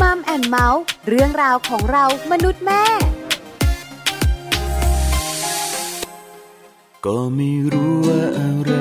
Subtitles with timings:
[0.00, 2.84] มัมแอนเมาส์เรื่องราวของเรามนุษย์แม่
[7.06, 8.74] ก็ไม่รู้ว่าอะไร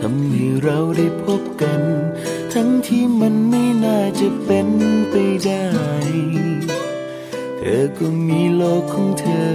[0.00, 1.80] ทำให้เราได้พบกัน
[2.52, 4.68] ทั้งที่มันไม่น่าจะเป็น
[5.10, 5.14] ไป
[5.46, 5.66] ได้
[7.58, 9.52] เธอก็มีโลกของเธอ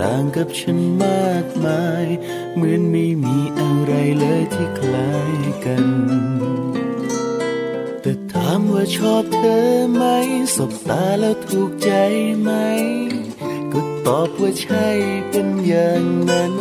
[0.00, 2.06] ต่างกับฉันมากมาย
[2.54, 5.84] เหมือนไม่มีอะไรเลยที่คล้ายกัน
[8.00, 10.02] แต่ถามว่าชอบ อไหม
[10.56, 11.90] สบตาแล้วถูกใจ
[12.40, 12.50] ไหม
[13.72, 14.86] ก็ตอบว่าใช่
[15.30, 16.54] เป็นอย่างนั้น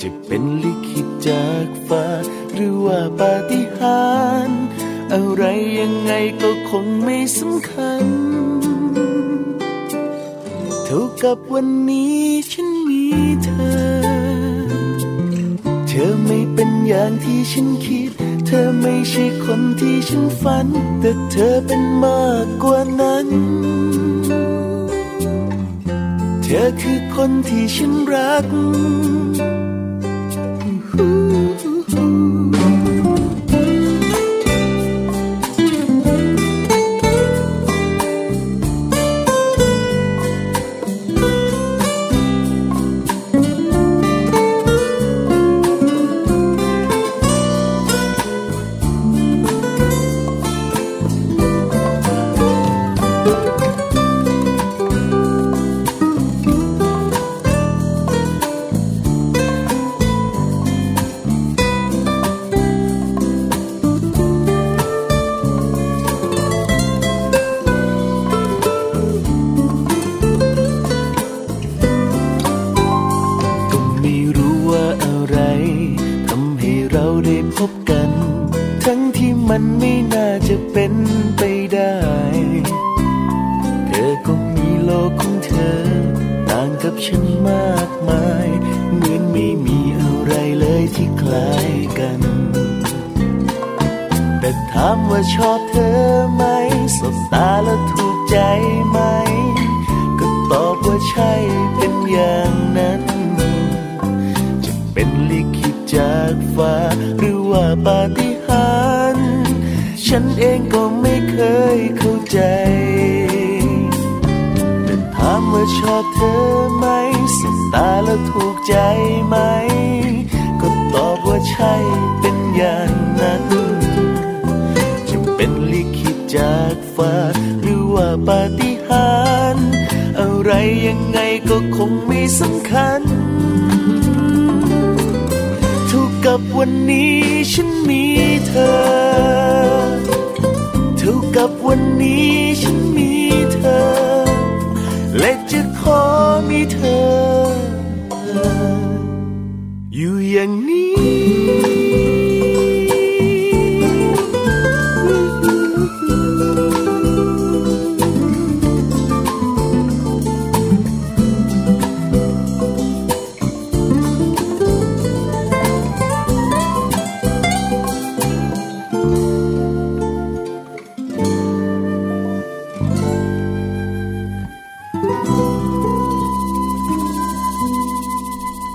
[0.00, 2.06] จะเป็นลิขิตจากฟ้า
[2.54, 4.02] หรือว่าปาฏิหา
[4.48, 4.62] ริย์
[5.12, 5.44] อะไร
[5.78, 8.04] ยังไงก็คงไม่สำคัญ
[10.84, 13.04] เท่ากับวันนี้ฉันมี
[13.44, 14.22] เธอ
[15.88, 18.12] เธอไม่เป็นอย่างที่ฉันคิด
[18.54, 20.66] ธอไม่ใช่คนที่ฉันฝัน
[21.00, 23.26] แต่เธอเป็นมากกว่านั้น
[26.42, 28.46] เธอคือคนที่ฉันรัก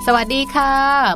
[0.10, 0.74] สวัสดีค่ะ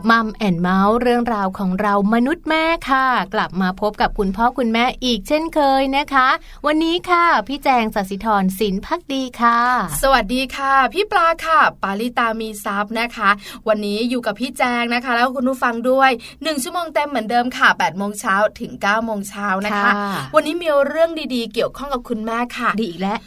[0.09, 6.27] มัมแอนเมาส์เรื่องราวของเรามนุษย์แม่ค่ะ กลับมาพบกับคุณพ่อคุณแม่อีกเช่นเคยนะคะ
[6.65, 9.59] วันนี้ค่ะพี่แจงสัสิธรสินพักดีค่ะ
[10.01, 13.29] สวัสดีค่ะ พี่ปลาค่ะ ปาลิตามีซับนะคะ
[13.67, 23.19] วันนี้อยู่กับพี่แจงนะคะ แล้วคุณผู้ฟังด้วย1ชั่วโมงเต็มเหมือนเดิมค่ะ8โมงเช้าถึง9โมงเช้านะคะค่ะวันนี้มีเรื่องดีๆ เกี่ยวข้องกับคุณแม่ค่ะ ดีอีกแล้ว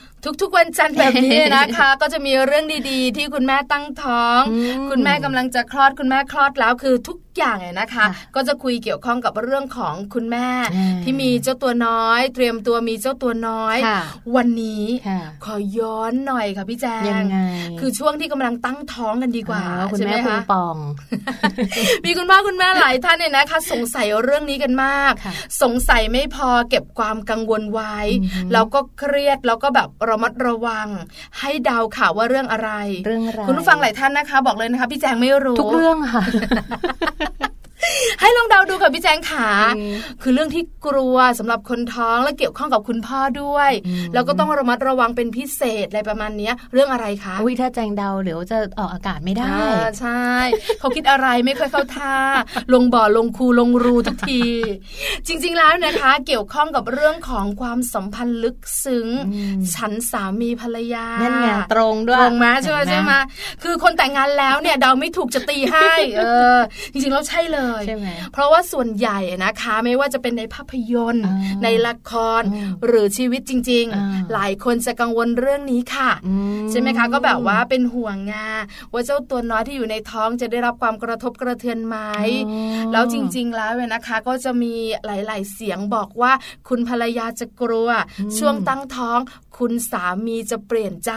[0.43, 14.00] ทุกๆวันจันทร์แบบนี้นะคะ ก็จะมีเรื่องดีๆ ที่คุณแม่ตั้งท้องอืมคุณแม่กำลังจะคลอดคุณแม่คลอดแล้วคือทุกอย่างเนี่ยนะคะค่ะก็จะคุยเกี่ยวข้องกับเรื่องของคุณแม่อืมที่มีเจ้าตัวน้อย เตรียมตัวมีเจ้าตัวน้อยค่ะ
[14.37, 17.38] วันนี้ค่ะขอย้อนหน่อยค่ะพี่แจยังไง
[17.81, 20.77] คือช่วงที่กำลังตั้งท้องกันดีกว่าอ๋อคุณใช่ไหแม่มคุณคะปอง
[22.05, 25.32] มีคุณพ่อคุณแม่หลายท่านเนี่ยนะคะ สงสัยเรื่องนี้กันมากค่ะ
[25.62, 30.88] สงสัยไม่พอเก็บความกังวลไว้อือหือแล้วก็เครียดแล้วก็แบบระมัดระวัง
[31.40, 32.70] ให้เดาค่ะว่าเรื่องอะไร
[33.06, 36.22] เรื่องอะไรคุณผู้ฟังหลายท่านนะคะ บอกเลยนะคะ พี่แจงไม่รู้ ทุกเรื่องค่ะ
[38.20, 39.48] ให้ลองเดาดูค่ะพี่แจงขา
[40.22, 43.70] คือเรื่องที่กลัวสำหรับคนท้องและเกี่ยวข้องกับคุณพ่อด้วย
[44.14, 49.56] แล้วก็ต้องระมัดระวังเป็นพิเศษอะไรประมาณนี้เรื่องอะไรคะอุ้ยถ้าแจงเดาเดี๋ยวจะออกอากาศไม่ได้
[50.00, 50.25] ใช่
[50.78, 52.14] เขาคิดอะไรไม่ค่อยเข้าท่า
[52.72, 54.42] ลงบ่อลงคูลงรูทุกที
[55.26, 59.08] จริง ๆ แล้วนะคะ เกี่ยวข้องกับเรื่องของความสัมพันธ์ลึกซึ้ง
[59.75, 63.12] ฉันสามีภรรยานั่นไงตรงด้วยตรงมาใช่ไหมใช่ไหม
[63.62, 66.22] คือคนแต่งงานแล้วเนี่ยเดาไม่ถูกจะตีให้ เอ
[66.56, 66.58] อ
[66.92, 67.74] จริงๆแล้วใช่เลยใช่ไหม
[68.32, 71.26] เพราะว่าส่วนใหญ่นะคะ ไม่ว่าจะเป็นในภาพยนตร์
[71.62, 72.43] ในละคร
[72.87, 76.11] หรือชีวิตจริง ๆ หลายคนจะกังวลเรื่องนี้ค่ะ
[76.71, 78.49] ใช่ไหมคะ ก็แบบว่าเป็นห่วงงา
[78.93, 81.97] ว่าเจ้าตัวน้อยที่อยู่ในท้องจะได้รับความกระทบกระเทือนไหม
[82.93, 84.75] แล้วจริง ๆ แล้วเนะคะ ก็จะมี
[85.06, 86.32] หลาย ๆ เสียงบอกว่า
[86.69, 87.88] คุณภรรยาจะกลัว
[88.38, 89.19] ช่วงตั้งท้อง
[89.59, 91.12] คุณสามีจะเปลี่ยนใจ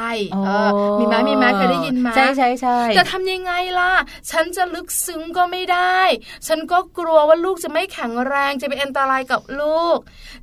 [1.00, 3.92] มีไหมมีไหมเคยได้ยินไหมใช่ใช่ใช่จะทำยังไงล่ะ
[4.32, 6.00] ฉันจะลึกซึ้งก็ไม่ได้
[6.48, 9.98] ฉันก็กลัวว่าลูกจะไม่แข็งแรงจะเป็นอันตรายกับลูก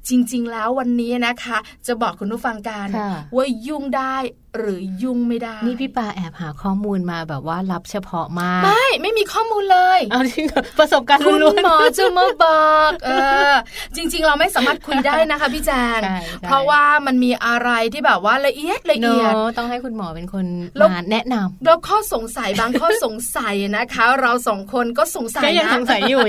[0.08, 2.88] จริง ๆ แล้ววันนี้นะคะ จะบอกคุณผู้ฟังกัน
[3.34, 4.16] ว่ายุ่งได้
[4.58, 10.46] หรือยุ่งไม่ได้ นี่พี่ปาแอบหาข้อมูลมาแบบว่ารับเฉพาะมาก ไม่ ไม่มีข้อมูลเลยเอาจริง
[10.78, 13.10] ประสบการณ์คุณหมอจะมาบอกเอ
[13.50, 13.52] อ
[13.96, 16.00] จริง ๆ เราไม่สามารถคุยได้นะคะพี่แจง
[16.44, 20.46] เพราะว่ามันมีอะไรที่แบบว่าละเอียดละเอียดต้องให้คุณหมอเป็นคน
[20.80, 26.22] มาแนะนำแล้วข้อสงสัยบางข้อสงสัยนะคะ เราสองคนก็สงสัยนะก็ยังสงสัยอยู่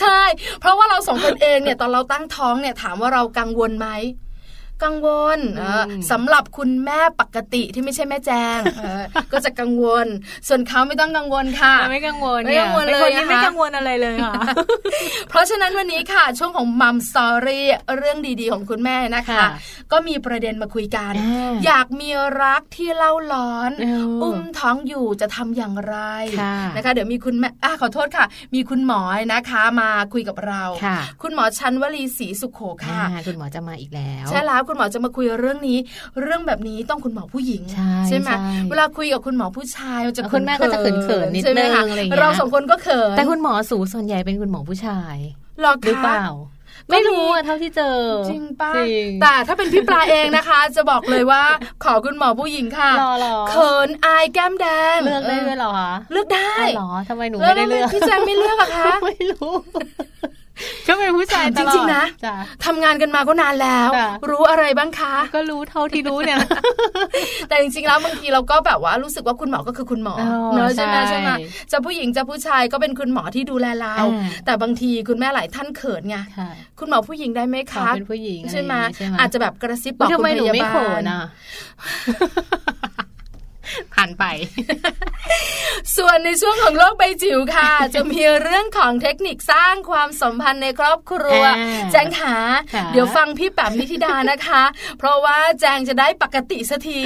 [0.00, 0.20] ใช่
[0.60, 3.88] เพราะว่าเราสองคนเองเนี่ยตอนเราตั้งท้องเนี่ยถามว่าเรากังวลไหม
[4.84, 5.38] กังวล
[6.10, 8.60] สำหรับคุณแม่ปกติที่ไม่ใช่แม่แจง
[9.32, 10.06] ก็จะกังวล
[10.48, 14.34] ส่วนเขาไม่ต้องกังวลค่ะ ไม่กังวลไม่กังวลเลยไม่กังวลอะไรเลยค่ะ
[15.28, 17.66] เพราะฉะนั้นวันนี้ค่ะ ช่วงของมัมสอรี่
[17.96, 19.44] เรื่องดีๆของคุณแม่นะคะ
[19.92, 21.12] ก็มีประเด็นมาคุยกัน
[21.66, 22.08] อยากมี
[22.42, 23.70] รักที่เล่าร้อน
[24.22, 25.96] อุ้มท้องอยู่จะทำอย่างไร
[26.76, 27.48] นะคะ เดี๋ยวมีคุณแม่
[27.80, 29.00] ขอโทษค่ะ มีคุณหมอ
[29.32, 30.62] นะคะมาคุยกับเรา
[31.22, 35.78] คุณหมอชันวลีศรีสุขโขค่ะ คุณหมอจะมาอีกแล้วใช่แล้วคุณหมอจะมาคุยเรื่องนี้
[36.22, 37.62] เรื่องแบบนี้ต้องคุณหมอผู้หญิง
[38.08, 38.30] ใช่ไหม
[38.70, 45.16] เวลาคุยกับคุณหมอผู้ชายจะคุณแม่ก็จะเขินๆนิดนึงอะไรอย่างเงี้ยเราสองคนก็เขินแต่คุณหมอสูส่วนใหญ่เป็นคุณหมอผู้ชาย
[45.86, 46.24] หรือเปล่า
[46.90, 47.98] ไม่รู้อะเท่าที่เจอ
[48.30, 48.72] จริงป้า
[49.22, 51.42] แต่ถ้าเป็นพี่ปลาเองนะคะ จะบอกเลยว่า
[51.84, 52.90] ขอคุณหมอผู้หญิงค่ะ
[53.50, 54.66] เขินอายแก้มแด
[54.96, 59.52] งเลือกได้ด้วยหรอคะเลือกได้หรอทำไมหนูไม่ได้เลือกพี่แจงไม่เลือกอะคะไม่รู้
[60.88, 62.04] ก็เป็นผู้ชายจริงๆนะ
[62.64, 63.88] ทำงานกันมาก็นานแล้ว
[64.30, 66.38] รู้อะไรบ้างคะ ก็รู้เท่าที่รู้เนี่ย
[67.48, 70.14] แต่จริงๆแล้วบางทีเราก็แบบว่ารู้สึกว่าคุณหมอก็คือคุณหมอ
[70.54, 71.30] เนอะใช่ไหมใช่ไหม
[71.72, 73.94] จะผู้หญิงจะผู้ชายก็เป็นคุณหมอที่ดูแลเรา
[74.44, 76.16] แต่บางทีคุณแม่หลายท่านเขินไง
[76.78, 78.74] คุณหมอผู้หญิงได้ไหมคะเป็นผู้หญิงใช่ไหม
[79.20, 81.10] อาจจะแบบกระซิบบอกคุณพยาบาล
[83.94, 84.24] ผ่านไป
[85.96, 91.42] ส่วนในช่วงของโลกใบจิ๋วค่ะ จะมีเรื่องของเทคนิคสร้างความสัมพันธ์ในครอบครัว
[91.92, 92.36] แจงขา
[92.92, 94.62] เดี๋ยวฟังพี่แปมนิธิดานะคะ
[94.98, 97.00] เพราะว่าแจงจะได้ปกติสักที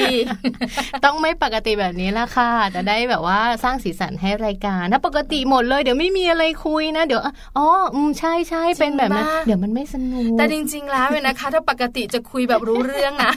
[1.05, 7.21] ต้องไม่ปกติแบบนี้ละค่ะ จะได้แบบว่าสร้างสีสันให้รายการถ้าปกติหมดเลย เดี๋ยวไม่มีอะไรคุยนะเดี๋ยว
[7.59, 13.33] อ๋ออืมใช่ใช่เป็นแบบนั้นเดี๋ยวมันไม่สนุกแต่จริง ๆ แล้วเนี่ยนะคะ ถ้าปกติจะคุยแบบรู้เรื่องนะ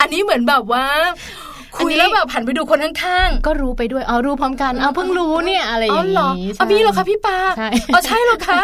[0.00, 0.84] อันนี้เหมือนแบบว่า
[1.84, 8.60] คุยแล้วแบบผันไปดูคนข้างๆก็รู้ไปด้วยเอารู้พร้อมกันเอาเพิ่งรู้เนี่ยอะไรอย่างนี้อ๋อพี่เหรอคะพี่ปาใช่อ๋อใช่เหรอคะ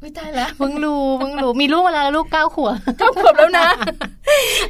[0.00, 3.68] ไม่ได้แล้วเพิ่งรู้เพิ่งรู้มีลูกมาแล้วลูกเก้าขวบเก้าขวบแล้วนะ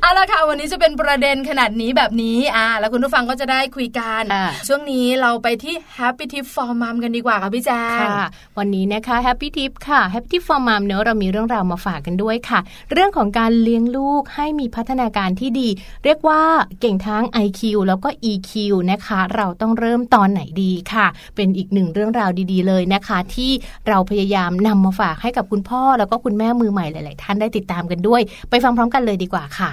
[0.00, 4.22] เอาละค่ะวันนี้จะเป็นประเด็นขนาดนี้แบบนี้อ่าแล้วคุณผู้ฟังก็จะได้คุยกัน
[4.68, 8.26] ช่วงนี้เราไปที่ Happy Tip for Mom กันดีกว่าค่ะพี่แจ๊ค่ะ
[8.58, 12.60] วันนี้นะคะ Happy Tip ค่ะ Happy Tip for Mom เนอะเรามีเรื่องราวมาฝากกันด้วยค่ะ
[12.92, 15.68] เรื่องของการเลี้ยงลูกให้มีพัฒนาการที่ดี
[16.04, 16.42] เรียกว่า
[16.80, 18.52] เก่งทั้ง IQ แล้วก็ EQ
[18.90, 23.50] นะคะ เราต้องเริ่มตอนไหนดีค่ะ เป็นอีกหนึ่งเรื่องราวดีๆ เลยนะคะ ที่
[23.88, 29.70] เราพยายามนำมาฝากให้กับคุณพ่อ แล้วก็คุณแม่มือใหม่หลายๆ ท่านได้ติดตามกันด้วย ไปฟังพร้อมกันเลยดีกว่าค่ะ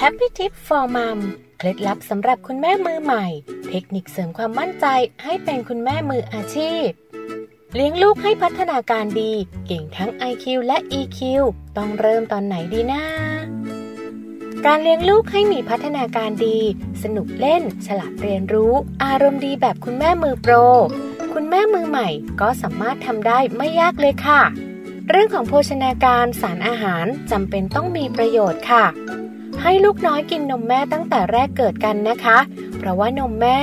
[0.00, 1.18] Happy Tip for Mom
[1.58, 3.26] เคล็ดลับสำหรับคุณแม่มือใหม่
[3.68, 4.86] เทคนิคเสริมความมั่นใจ
[5.22, 6.88] ให้เป็นคุณแม่มืออาชีพ
[7.74, 9.32] เลี้ยงลูกให้พัฒนาการดี
[9.66, 11.20] เก่งทั้ง IQ และ EQ
[11.76, 13.02] ต้องเริ่มตอนไหนดีนะ
[14.66, 16.58] การเลี้ยงลูกให้มีพัฒนาการดี
[17.02, 18.72] สนุกเล่น ฉลาดเรียนรู้
[19.04, 20.54] อารมณ์ดีแบบคุณแม่มือโปร
[21.32, 22.08] คุณแม่มือใหม่
[22.40, 24.40] ก็สามารถทำได้ไม่ยากเลยค่ะ
[25.08, 28.84] เรื่องของโภชนาการสารอาหารจำเป็นต้องมีประโยชน์ค่ะ
[29.62, 32.38] ให้ลูกน้อยกินนมแม่ตั้งแต่แรกเกิดกันนะคะ
[32.78, 33.58] เพราะว่านมแม่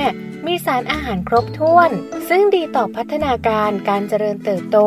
[0.46, 1.90] มีสารอาหารครบถ้วน
[2.28, 4.78] ซึ่งดีต่อพัฒนาการการเจริญเติบโต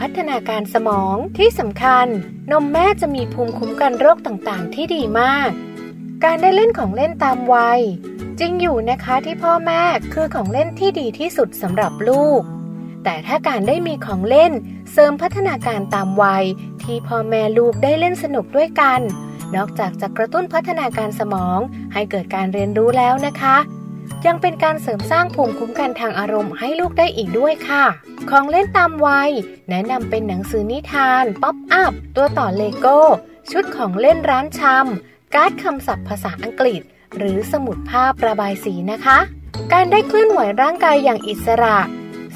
[0.00, 2.06] พัฒนาการสมองที่สำคัญ
[2.52, 5.50] นมแม่จะมีภูมิคุ้มกันโรคต่างๆ ที่ดีมาก
[6.22, 7.80] การได้เล่นของเล่นตามวัย
[8.40, 12.40] จริงอยู่นะคะที่พ่อแม่คือของเล่นที่ดีที่สุดสำหรับลูก
[13.04, 14.52] แต่ถ้าการได้มีของเล่น
[14.92, 16.44] เสริมพัฒนาการตามวัย
[16.82, 19.00] ที่พ่อแม่ลูกได้เล่นสนุกด้วยกัน
[19.54, 21.58] นอกจากจะกระตุ้นพัฒนาการสมอง
[21.92, 23.56] ให้เกิดการเรียนรู้แล้วนะคะ
[24.26, 27.84] ยังเป็นการเสริมสร้างภูมิคุ้มกันทางอารมณ์ให้ลูกได้อีกด้วยค่ะ
[28.30, 29.30] ของเล่นตามวัย
[29.70, 33.00] แนะนำเป็นหนังสือนิทาน ป๊อปอัพ ตัวต่อเลโก้
[33.52, 36.80] ชุดของเล่นร้านชำ การ์ดคำศัพท์ภาษาอังกฤษ
[37.18, 39.18] หรือสมุดภาพระบายสีนะคะ
[39.72, 41.78] การได้เคลื่อนไหวร่างกายอย่างอิสระ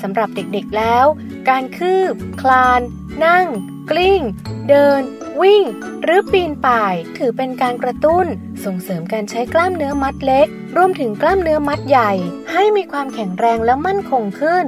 [0.03, 1.07] สำหรับเด็กๆแล้ว
[1.49, 2.81] การคืบ คลาน
[3.25, 3.47] นั่ง
[3.91, 4.21] กลิ้ง
[4.69, 5.01] เดิน
[5.41, 5.65] วิ่ง
[6.03, 8.27] หรือปีนป่าย ถือเป็นการกระตุ้น
[8.65, 12.13] ส่งเสริมการใช้กล้ามเนื้อมัดเล็ก รวมถึงกล้ามเนื้อมัดใหญ่
[12.53, 14.65] ให้มีความแข็งแรงและมั่นคงขึ้น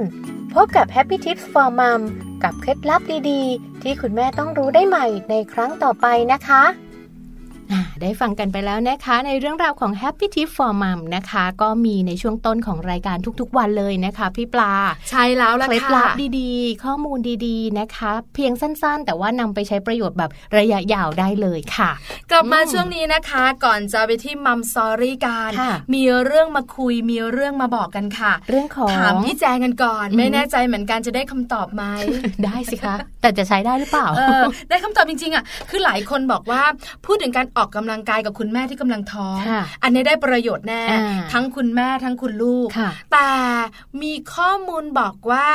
[0.53, 2.01] พบกับ Happy Tips for Mom
[2.43, 6.63] กับเคล็ดลับดีๆ ที่คุณแม่ต้องรู้ได้ใหม่ในครั้งต่อไปนะคะ
[8.01, 14.73] ได้ฟังกันไปแล้วนะคะ ในเรื่องราวของ Happy Tip for Mom นะคะ ก็มีในช่วงต้นของรายการทุกๆวันเลยนะคะ พี่ปลา
[15.09, 16.09] ใช่แล้วล่ะค่ะเคล็ดลับ
[16.39, 21.91] ดีๆ ข้อมูลดีๆนะคะ เพียงสั้นๆ แต่ว่านำไปใช้ประโยชน์แบบระยะยาวได้เลยค่ะ
[22.31, 25.51] กลับมาช่วงนี้นะคะ ก่อนจะไปที่มัมซอรี่การ
[25.93, 31.83] มีเรื่องมาคุยมีเรื่องมาบอกกันค่ะ เรื่องของถามพี่แจงกันก่อน ไม่แน่ใจเหมือนกันจะได้คำตอบไหม
[32.45, 34.07] ได้สิคะแต่จะใช้ได้หรือเปล่า
[34.69, 36.61] ได้คำตอบจริงๆอะคือหลายคนบอกว่า
[37.05, 39.37] พูดถึงการออกกำลังกายกับคุณแม่ที่กำลังท้อง
[39.83, 40.83] อันนี้ได้ประโยชน์แน่
[41.33, 42.67] ทั้งคุณแม่ทั้งคุณลูก
[43.11, 43.29] แต่
[44.01, 45.47] มีข้อมูลบอกว่า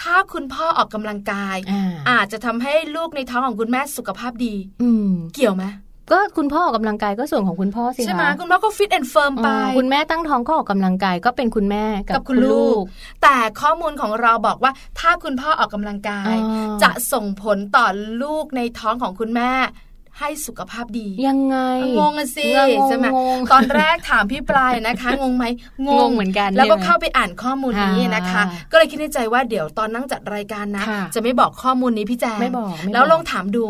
[0.00, 1.56] ถ้าคุณพ่อออกกำลังกาย
[2.10, 4.54] อาจจะทำให้ลูกในท้องของคุณแม่สุขภาพดี
[5.34, 5.66] เกี่ยวไหม
[6.14, 9.48] ก็คุณพ่อออกกำลังกายก็ส่วนของคุณพ่อสิคะใช่ไหมคุณพ่อก็ fit and firm ไป
[9.78, 12.82] คุณแม่ตั้งท้องก็ออกกำลังกายก็เป็นคุณแม่กับคุณลูก
[13.22, 16.34] แต่ข้อมูลของเราบอกว่าถ้าคุณพ่อออกกำลังกาย
[16.82, 17.86] จะส่งผลต่อ
[18.22, 19.50] ลูกในท้องของคุณแม่
[20.20, 21.56] ให้สุขภาพดี ยังไง
[21.98, 22.48] งงสิ
[22.88, 23.06] ใช่ไหม
[23.52, 25.44] ตอนแรกถามพี่ปลายนะคะ งงไหม
[25.88, 30.84] งงเหมือนกัน แล้วก็เข้าไปอ่านข้อมูลนี้นะคะ ก็เลยคิดในใจว่าเดี๋ยวตอนนั่งจัดรายการนะ
[31.14, 33.64] จะไม่บอกข้อมูลนี้พี่แจงไม่บอกแล้วลองถามดู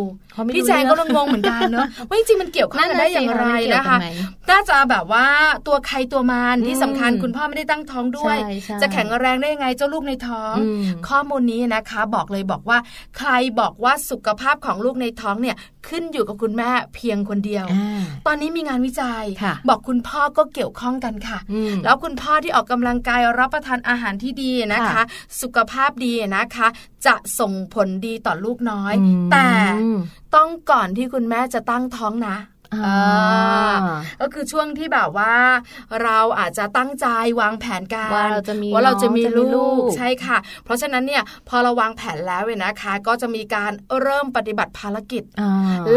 [0.55, 3.97] พี่แจงก็งงเหมือนกันเนอะว่าจริงๆมันเกี่ยวข้องกันได้อย่างไรนะคะ
[4.51, 5.27] น่าจะแบบว่า
[5.67, 8.37] ตัวใครตัวมันที่สำคัญคุณพ่อไม่ได้ตั้งท้องด้วย
[8.83, 10.55] จะแข็งแรงได้ยังไงเจ้าลูกในท้อง
[11.09, 12.79] ข้อมูลนี้นะคะ บอกเลยบอกว่า
[13.19, 13.31] ใคร
[13.61, 15.57] บอกว่าสุขภาพของลูกในท้องเนี่ย
[15.89, 17.67] ขึ้นอยู่กับคุณแม่เพียงคนเดียว
[18.27, 19.25] ตอนนี้มีงานวิจัย
[19.69, 21.39] บอกคุณพ่อก็เกี่ยวข้องกันค่ะ
[21.85, 25.03] แล้วคุณพ่อที่ออกกำลังกายรับประทานอาหารที่ดีนะคะ
[25.41, 26.69] สุขภาพดีนะคะ
[27.07, 28.95] จะส่งผลดีต่อลูกน้อย
[29.33, 29.49] แต่
[30.35, 32.37] ต้องก่อนที่คุณแม่จะตั้งท้องนะ
[34.21, 35.35] ก็คือช่วงที่แบบว่า
[36.03, 37.07] เราอาจจะตั้งใจ
[37.41, 39.23] วางแผนการว่าเราจะมีว่าเราจะมี
[39.55, 45.23] ลูกใช่ค่ะ เพราะฉะนั้นเนี่ยพอเราวางแผนแล้วเนะคะ ก็จะมีการเริ่มปฏิบัติภารกิจ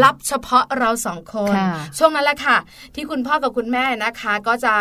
[0.02, 1.54] รับเฉพาะเราสองคน
[1.98, 2.56] ช่วงนั้นแหละค่ะ
[2.94, 4.74] ที่คุณพ่อกับคุณแม่นะคะ ก็จะ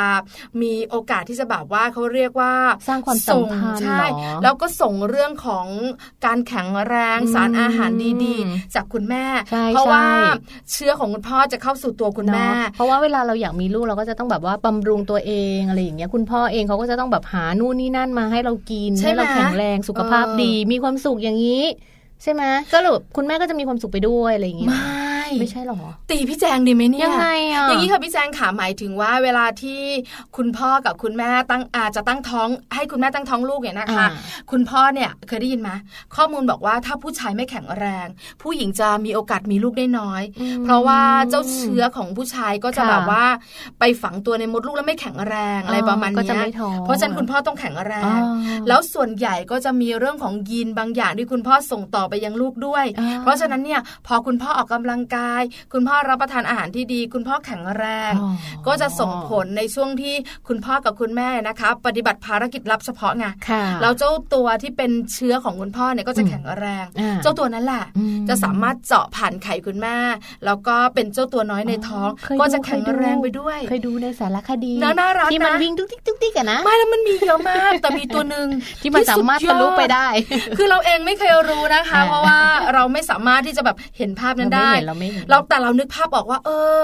[0.62, 2.54] มีโอกาสที่จะแบบว่าเขาเรียกว่า
[2.88, 4.02] สร้างความสัมพันธ์ใช่
[4.44, 5.68] แล้วก็ส่งเรื่องของ
[6.26, 7.92] การแข็งแรงสารอาหาร
[8.24, 9.26] ดีๆ จากคุณแม่
[9.70, 10.06] เพราะว่า
[10.72, 21.64] เชื้อของคุณพ่อจะเข้าสู่ตัวคุณแม่ เพราะว่าเวลาเราอยากมีลูกเราก็จะต้องแบบว่าบำรุงตัวเองอะไรอย่างเงี้ยคุณพ่อเองเขาก็จะต้องแบบหานู่นนี่นั่นมาให้เรากินให้เราแข็งแรงสุขภาพดี มีความสุขอย่างนี้
[22.24, 24.72] ใช่ไหมก็หลุคุณแม่ก็จะมีความสุขไปด้วยอะไรอย่างเงี้ย
[25.34, 29.82] ไม่ไม่ใช่หรอ ตีพี่แจงดีไหมเนี่ยยังไงอะอย่างนี้ค่ะพี่แจงขาหมายถึงว่า เวลาที่
[30.38, 34.08] คุณพ่อกับคุณแม่ตั้งอาจจะตั้งท้อง ให้คุณแม่ตั้งท้องลูกเนี่ยนะคะ
[34.52, 35.70] คุณพ่อเนี่ยเคยได้ยินไหม
[36.16, 38.08] ข้อมูลบอกว่าถ้าผู้ชายไม่แข็งแรง
[38.42, 40.24] ผู้หญิงจะมีโอกาสมีลูกได้น้อย
[40.64, 43.24] เพราะว่าเจ้าเชื้อของผู้ชายก็จะแบบว่า
[43.80, 46.42] ไปฝังตัวในมดลูกแล้วไม่แข็งแรงอะไรประมาณนี้
[46.86, 48.12] เพราะฉะนั้นคุณพ่อต้องแข็งแรง
[48.68, 52.86] แล้วส่วนใหญ่ก็จะมีเรื่องของยีนบางอย่างที่คุณพ่อส่งต่อไปยังลูกด้วย
[53.22, 55.23] เพราะฉะนั้นเนี่ยพอคุณพ่อออกกำลังกาย
[55.74, 58.14] คุณพ่อรับประทานอาหารที่ดี คุณพ่อแข็งแรง
[58.68, 60.16] ก็จะส่งผลในช่วงที่
[60.48, 63.26] คุณพ่อกับคุณแม่นะคะปฏิบัติภารกิจรับเฉพาะไง
[63.82, 66.86] แล้วเจ้าตัวที่เป็นเชื้อของคุณพ่อเนี่ยก็จะแข็งแรง
[67.24, 67.86] เจ้าตัวนั้นแหละ
[68.30, 69.96] จะสามารถเจาะผ่านไข่คุณแม่
[70.46, 78.48] แล้วก็เป็นเจ้าตัวน้อยในท้อง ก็จะแข็งแรงไปด้วย เคยดูในสารคดีน่ารักที่มันวิ่งตุ๊กติ๊กตุ๊กติ๊กกันนะไม่แล้วมันมีเยอะมาก แต่มีตัวหนึ่ง
[78.82, 80.08] ที่มันสามารถทะลุไปได้
[80.58, 82.40] คือเราเองไม่เคยรู้นะคะ เพราะว่า
[82.74, 84.72] เราไม่สามารถที่จะแบบเห็นภาพนั้นได้
[85.30, 86.50] เราไม่เราแต่เรานึกภาพออกว่า เอ
[86.82, 86.84] อ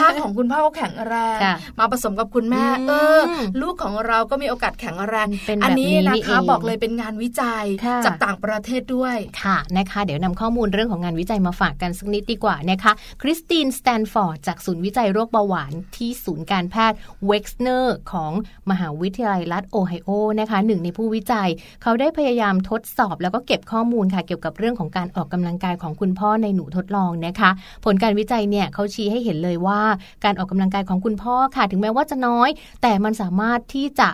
[0.00, 1.38] ภาพของคุณพ่อเขาแข็งแรง
[1.78, 3.20] มาผสมกับคุณแม่ เออ
[3.60, 5.28] ลูกของเราก็มีโอกาสแข็งแรง
[5.64, 7.64] อันนี้นะคะบอกเลยเป็นงานวิจัย
[8.04, 16.96] จากต่างประเทศด้วยค่ะนะคะ เดี๋ยวนำข้อมูลเรื่องของงานวิจัยมาฝากกันสักนิดดีกว่านะคะคริสตินสแตนฟอร์ดจากศูนย์วิจัยโรคเบาหวานที่ศูนย์การแพทย์
[17.26, 18.32] เว็กซ์เนอร์ของ
[18.70, 20.10] มหาวิทยาลัยรัฐโอไฮโอ
[20.40, 21.48] นะคะหนึ่งในผู้วิจัย
[21.82, 27.50] เขาได้พยายามทดสอบแล้วก็เก็บข้อมูลค่ะเกี่ยวกับเรื่องของการออกกำลังกายของคุณพ่อในหนูทดลองนะคะ
[27.84, 29.82] ผลการวิจัยเนี่ยเขาชี้ให้เห็นเลยว่า
[30.24, 32.48] การออกกำลังกายของคุณพ่อค่ะ ถึงแม้ว่าจะน้อย
[32.82, 34.08] แต่มันสามารถที่จะ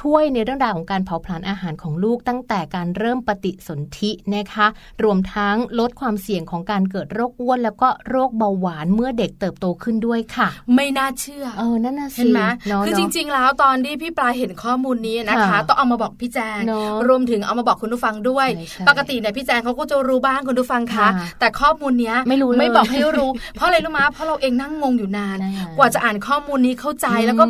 [0.00, 4.66] ช่วยในเรื่องราวของการเผาผลาญอาหารของลูกตั้งแต่การเริ่มปฏิสนธินะคะ
[5.04, 12.40] รวมทั้งลดความเสี่ยงของการเกิดโรคอ้วน แล้วก็โรคเบาหวานเมื่อเด็กเติบโตขึ้นด้วยค่ะ ไม่น่าเชื่อ เออนั่นน่ะสิเห็นไหม
[12.86, 16.60] คือจริง ๆ แล้วตอนที่พี่ปลาเห็นข้อมูลนี้นะคะ ต้องเอามาบอกพี่แจง
[17.08, 18.48] รวมถึงเอามาบอกคุณผู้ฟังด้วย
[18.88, 21.08] ปกติเนี่ยพี่แจงเขาก็จะรู้บ้างคุณผู้ฟังคะ
[21.40, 25.38] แต่ข้อมูลเนี้ยไม่รู้ไม่บอกให้รู้ เพราะอะไรรู้มาเพราะเราเองนั่งงงอยู่นาน
[25.78, 27.44] กว่าจะอ่านข้อมูลนี้เข้าใจแล้วก็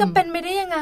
[0.00, 0.80] จะเป็นไม่ได้ยังไง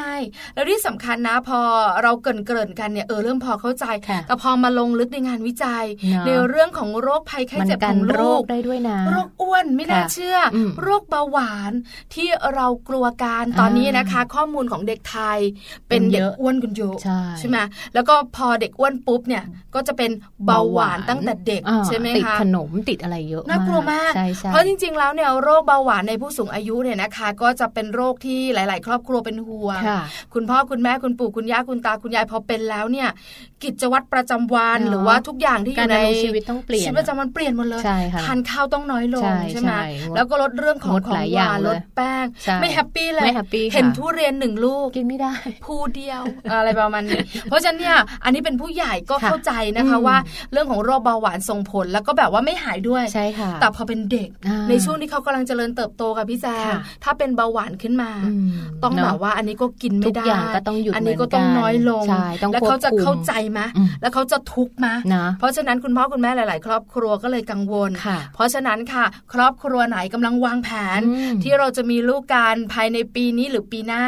[0.55, 1.59] แล้วที่สำคัญนะพอ
[2.03, 3.85] เราเกินเกินกันเนี่ยเออเริ่มพอเข้าใจ
[4.27, 5.85] แต่พอมาลงลึกในงานวิจัย
[6.25, 10.37] ในเรื่องของโรคภัยไข้เจ็บของลูกได้ด้วยนะโรคอ้วนไม่น่าเชื่อ
[10.81, 11.71] โรคเบาหวาน
[12.13, 15.39] ที่เรากลัวการตอนนี้นะคะ ข้อมูลของเด็กไทย
[15.89, 16.97] เป็นเด็กอ้วนกันเยอะ
[17.39, 17.57] ใช่ไหม
[17.93, 19.43] แล้วก็พอเด็กอ้วนปุ๊บเนี่ย
[19.75, 20.11] ก็จะเป็น
[20.45, 24.11] เบาหวานตั้งแต่เด็กใช่ไหมคะติดขนมติดอะไรเยอะน่ากลัวมาก
[24.49, 29.81] เพราะจริง ๆ แล้วเนี่ยโรคเบาหวานในผู้สูงอายุเนี่ยนะคะ ก็จะเป็นโรคที่หลาย ๆ ครอบครัวเป็นห่วง
[30.33, 33.09] คุณพ่อคุณแม่คุณปู่คุณย่าคุณตาคุณยายพอเป็นแล้วเนี่ย
[33.63, 37.81] กิจวัตรประจำวันหรือว่าทุกอย่างที่อยู่ในชีวิตต้องเปลี่ยนชีวิตประจำวันเปลี่ยนหมดเลย
[38.23, 39.73] ทานข้าวต้องน้อยลงใช่ไหม
[40.15, 42.25] แล้วก็ลดเรื่องของของหวานลดแป้ง
[42.61, 43.29] ไม่ happy เลย
[43.73, 45.33] เห็นทุเรียนหนึ่งลูกกินไม่ได้
[45.65, 46.21] ผู้เดียว
[46.51, 50.17] อะไรประมาณนี้เพราะฉะนั้นเนี่ยอันนี้เป็นผู้ใหญ่ก็เข้าใจนะคะว่า
[50.51, 54.29] เรื่องของโรคเบาหวานส่งผลแล้วก็แบบว่าไม่หายด้วยใช่ค่ะแต่พอเป็นเด็ก
[54.69, 56.73] ในช่วงที่เขากำลังเจริญเติบโตกับพี่แจง
[57.03, 58.11] ถ้าเป็นเบาหวานขึ้นมา
[58.83, 62.05] ต้องแบบว่าอันนี้ก็กินไม่ได้ก็ต้องหยุดอันนี้ก็ต้องน้อยลง
[62.53, 63.59] แล้วเขาจะเข้าใจไหม
[64.01, 64.87] แล้วเขาจะทุกข์ไหม
[65.39, 67.89] เพราะฉะนั้นคุณพ่อคุณแม่หลาย ๆ ครอบครัวก็เลยกังวล
[68.33, 70.99] เพราะฉะนั้นค่ะ ครอบครัวไหนกำลังวางแผน
[71.43, 74.03] ที่เราจะมีลูกกันภายในปีนี้หรือปีหน้า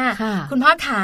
[0.52, 1.04] คุณพ่อขา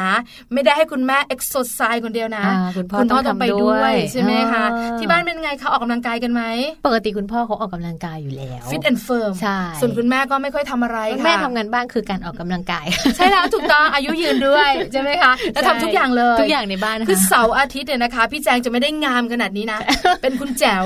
[0.53, 2.45] ไม่ได้ให้คุณแม่เอ็กโซไซส์คนเดียวนะ
[2.77, 4.65] คุณพ่อต้องไปด้วยใช่ไหมคะ
[4.99, 6.43] ที่บ้านเป็นไงเขาออกกำลังกายกันไหม
[6.85, 12.85] ปกติคุณพ่อเขาออกกำลังกายอยู่แล้ว fit and firm ใช่ส่วนคุณแม่ก็ไม่ค่อยทำอะไรค่ะแม่ทำงานบ้างคือการออกกำลังกาย
[13.15, 19.79] ใช่แล้วถูกต้องอายุยืนด้วยใช่ไหมคะแล้วทำทุกอย่างเลยทุกอย่างในบ้านคือเสาร์อาทิตย์เนี่ยนะคะ พี่แจงจะไม่ได้งามขนาดนี้นะ
[20.21, 20.85] เป็นคุณแจ๋ว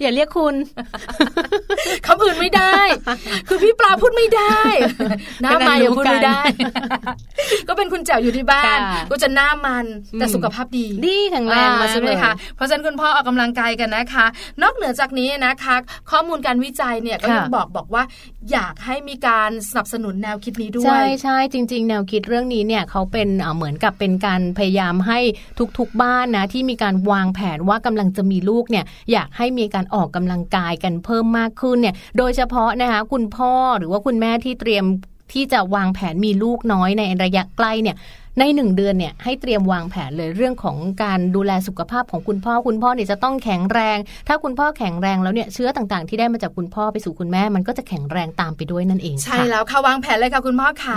[0.00, 0.54] อย่าเรียกคุณ
[2.06, 2.76] คำอื่นไม่ได้
[3.48, 4.60] คือพี่ปลาพูดไม่ได้
[5.42, 6.40] หน้ามาอย่าพูดไม่ได้
[7.68, 8.78] ก็เป็นคุณแจ๋วอยู่ที่บ้าน
[9.10, 9.84] ก็จะหน้ามัน
[10.18, 14.26] แต่สุขภาพดีดีแข็งแรงมาใช่ไหมคะเพราะฉะนั้นคุณพ่อออกกำลังกายกันนะคะ
[14.62, 15.76] นอกเหนือจากนี้นะคะ
[16.10, 18.02] ข้อมูลการวิจัยเนี่ยก็ยังบอกบอกว่า
[18.52, 25.20] อยากให้มีการสนับสนุนแนวคิดนี้ด้วย ใช่ใช่จริง ๆ แนวคิดเรื่องนี้เนี่ยเขาเป็นเหมือนกับเป็นการพยายามให้
[25.78, 34.84] ทุกๆบ้านนะที่มีการวางแผนว่ากำลังจะมีลูกเนี่ยอยากให้มีการออกกำลังกายกันเพิ่มมากขึ้นเนี่ยโดยเฉพาะนะคะคุณพ่อหรือว่าคุณแม่ที่เตรียม
[35.32, 37.96] ที่จะวางแผนมีลูกน้อยในระยะใกล้เนี่ย
[38.40, 50.96] ในหนึ่งเดือนเนี่ยให้เตรียมวางแผนเลยเรื่องของการดูแลสุขภาพของคุณพ่อคุณพ่อเนี่ยจะต้องแข็งแรง ถ้าคุณพ่อแข็งแรงแล้วเนี่ยเชื้อต่างๆ ที่ได้มาจากคุณพ่อไปสู่คุณแม่ มันก็จะแข็งแรงตามไปด้วยนั่นเองใช่แล้วค่ะวางแผนเลยค่ะคุณพ่อขา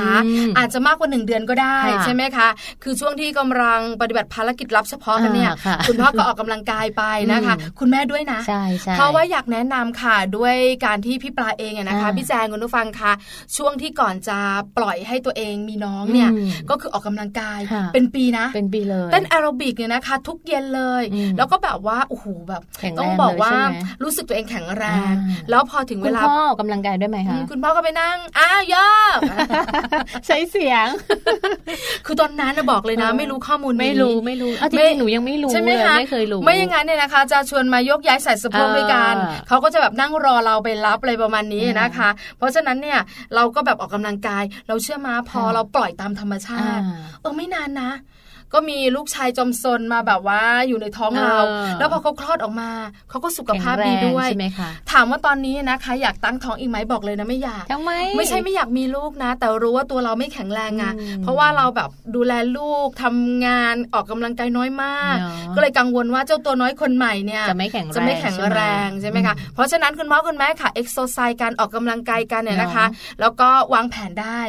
[0.57, 2.47] อาจจะมากกว่าหนึ่งเดือนก็ได้ใช่ไหมคะ
[2.83, 5.51] คือช่วงที่กำลังปฏิบัติภารกิจรับเฉพาะกันเนี่ย
[5.87, 13.11] คุณพ่อก็ออกกำลังกายไปนะคะ คุณแม่ด้วยนะใช่ใช่เพราะว่าอยากแนะนำค่ะด้วยการที่พี่ปลาเองนะคะพี่แจงคุณผู้ฟังคะ
[13.57, 14.37] ช่วงที่ก่อนจะ
[14.77, 16.29] ปล่อยให้ตัวเองมีน้องเนี่ย
[16.69, 17.59] ก็คือออกกำลังกาย
[17.93, 21.03] เป็นปีนะ เป็นปีเลยเต้นแอโรบิกเนี่ยนะคะ ทุกเย็นเลย
[21.37, 22.61] แล้วก็แบบว่าโอ้โหแบบ
[22.99, 23.53] ต้องบอกว่า
[24.03, 25.13] รู้สึกตัวเองแข็งแรง
[25.49, 29.19] แล้วพอถึงเวลาคุณพ่อกำลังกายด้วยไหมคะคุณพ่อก็ไปนั่งอ้าวยอก
[30.27, 30.87] ใช้เสียง
[32.05, 39.15] คือตอนนั้นนะบอกเลยนะ ไม่รู้ข้อมูลไม่รู้ไม่รู้จริงหนูยังไม่รู้ใช่ไหมคะไม่เคยรู้ไม่อย่างนั้นเนี่ยนะคะ จะชวนมายกย้ายใส่สะโพกด้วยกัน
[39.47, 42.99] เขาก็จะแบบนั่งรอเราไปรับอะไรประมาณนี้นะคะ เพราะฉะนั้นเนี่ย
[43.35, 46.81] เราก็แบบออกกำลังกาย เราเชื่อมาพอเราปล่อยตามธรรมชาติ
[47.19, 47.89] เออไม่นานนะ
[48.53, 51.37] ก็มีลูกชายจอมซนมาแบบว่าอยู่ในท้องเรา
[51.79, 52.69] แล้วพอเขาคลอดออกมา
[53.09, 60.85] เขาก็สุขภาพดีด้วยใช่ไหมคะถามว่าตอนนี้นะคะ อยากตั้งท้องอีกไหมบอกเลยนะไม่อยากทำไมไม่ใช่ไม่อยากมีลูกนะ แต่รู้ว่าตัวเราไม่แข็งแรงไง
[61.23, 65.15] เพราะว่าเราแบบดูแลลูกทำงานออกกำลังกายน้อยมาก
[65.55, 72.85] ก็เลยกังวลว่าเจ้าตัวน้อยคนใหม่เนี่ยจะไม่แข็งจะไม่แข็งแรงใช่ไหมคะเพราะฉะนั้นคุณพ่อคุณแม่ค่ะเอ็กโซไซส์การออกกำลังกายกันเนี่ยนะคะ
[73.21, 74.39] แล้วก็วางแผนได้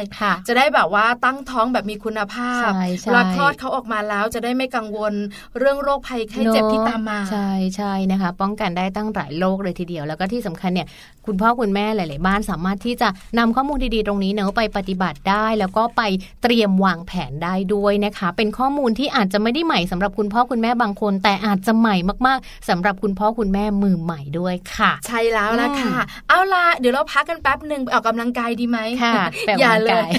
[0.47, 2.69] จะได้แบบว่าตั้งท้องแบบมีคุณภาพ
[3.05, 5.13] เวลาคลอดเขาออกมาแล้วจะได้ไม่กังวล
[5.59, 10.87] เรื่องโรคภัยไข้เจ็บที่ตามมา ใช่ใช่นะคะ ป้องกันได้ตั้งหลายโรคเลยทีเดียว แล้วก็ที่สำคัญเนี่ย
[11.25, 16.01] คุณพ่อคุณแม่หลาย ๆ บ้านสามารถที่จะนำข้อมูลดี ๆ ตรงนี้เนอะไปปฏิบัติได้ แล้วก็ไป
[16.43, 21.95] เตรียมวางแผนได้ด้วยนะคะ เป็นข้อมูลที่อาจจะไม่ได้ใหม่สำหรับคุณพ่อคุณแม่บางคน แต่อาจจะใหม่
[22.27, 25.95] มาก ๆสำหรับคุณพ่อคุณแม่มือใหม่ด้วยค่ะ ใช่แล้วละค่ะ
[26.29, 29.13] เอาล่ะเดี๋ยวเราพักกันแป๊บหนึ่งไปออกกำลังกายดีไหมค่ะ
[29.59, 30.09] อย่าเลย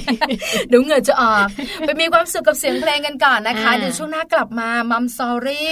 [0.68, 1.46] เดี๋ยวเหงื่อจะออก
[1.80, 5.70] ไปมีความสุขกับเสียงเพลงกันก่อนนะคะเดี๋ยวช่วงหน้ากลับมามัมซอรี่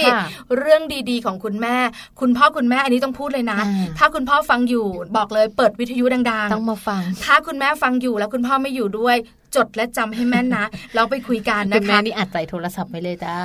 [0.57, 1.75] เรื่องดีๆ ของคุณแม่
[2.19, 3.59] คุณพ่อคุณแม่อันนี้ต้องพูดเลยนะ
[3.97, 4.85] ถ้าคุณพ่อฟังอยู่
[5.17, 9.17] บอกเลยเปิดวิทยุดังๆ ต้องมาฟัง ถ้าคุณแม่ฟังอยู่แล้วคุณพ่อไม่อยู่ด้วย
[9.55, 13.35] จดและจำให้แม่นนะเราไปคุยกันนะคะคุณแม่นี่อัดใส่โทรศัพท์ไปเลยจ้า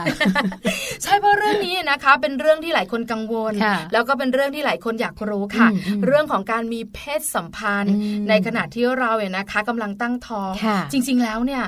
[1.03, 3.53] ใช่เพราะเรื่องนี้นะคะ เป็นเรื่องที่หลายคนกังวล
[3.93, 5.69] แล้วก็เป็นเรื่องที่หลายคนอยากรู้ค่ะ
[6.07, 7.97] เรื่องของการมีเพศสัมพันธ์
[8.29, 10.53] ในขณะที่เราเนี่ยนะคะกำลังตั้งท้อง
[10.93, 11.63] จริง ๆ แล้วเนี่ย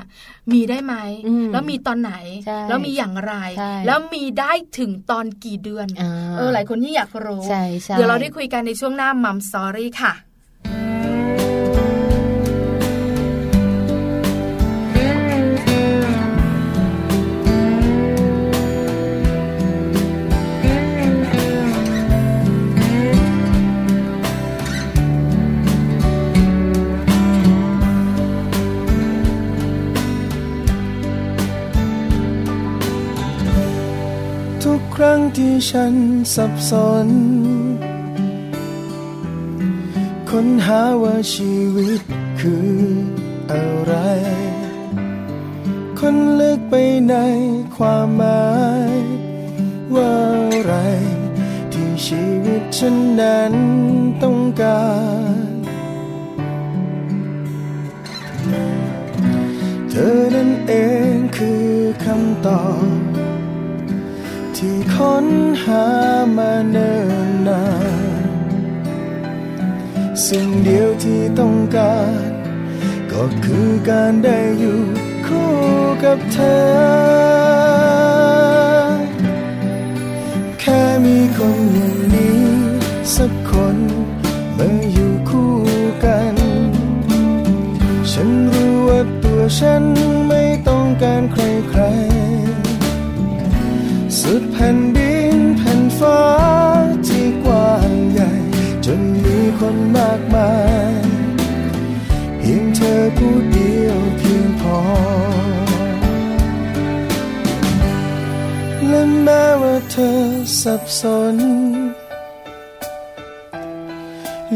[0.53, 0.95] มีได้ไหม
[1.53, 2.13] แล้วมีตอนไหน
[2.69, 3.33] แล้วมีอย่างไร
[3.87, 5.87] แล้วมีได้ถึงตอนกี่เดือน
[6.37, 7.43] เออหลายคนที่อยากรู้
[7.97, 10.13] เดี๋ยวเราได้คุยกันในช่วงหน้ามัมสอรี่ค่ะ
[35.37, 35.95] ที่ฉัน
[36.35, 36.71] สับส
[37.05, 37.07] น
[40.29, 42.01] ค้นหาว่าชีวิต
[42.39, 42.73] คือ
[43.51, 43.93] อะไร
[45.99, 46.75] คนลึกไป
[47.09, 47.15] ใน
[47.75, 48.51] ความหมา
[48.91, 48.93] ย
[49.95, 50.13] ว่า
[50.53, 50.73] อะไร
[51.73, 53.53] ที่ชีวิตฉันนั้น
[54.23, 54.85] ต้องกา
[55.51, 55.53] ร
[59.89, 60.73] เธอนั้นเอ
[61.11, 61.65] งคือ
[62.03, 63.28] คำตอบ
[64.63, 65.27] ที่ค้น
[65.63, 65.85] หา
[66.37, 67.63] มาเนิ่นนา
[68.25, 68.29] น
[70.27, 72.29] สิ่งเดียวที่ต้องการ
[73.11, 74.81] ก็คือการได้อยู่
[75.27, 75.51] คู่
[76.03, 76.59] กับเธอ
[80.59, 82.41] แค่มีคนอย่างนี้
[83.15, 83.77] สักคน
[84.57, 85.53] มาอยู่คู่
[86.03, 86.35] กัน
[88.11, 89.83] ฉันรู้ว่าตัวฉัน
[94.31, 96.21] สุดแผ่นดินแผ่นฟ้า
[97.07, 98.31] ที่กว้างใหญ่
[98.85, 100.53] จนมีคนมากมา
[100.91, 100.93] ย
[102.37, 104.79] เพียงเธอผู้เดียวเพียงพอ
[108.87, 110.19] และแม้ว่าเธอ
[110.61, 111.35] สับสน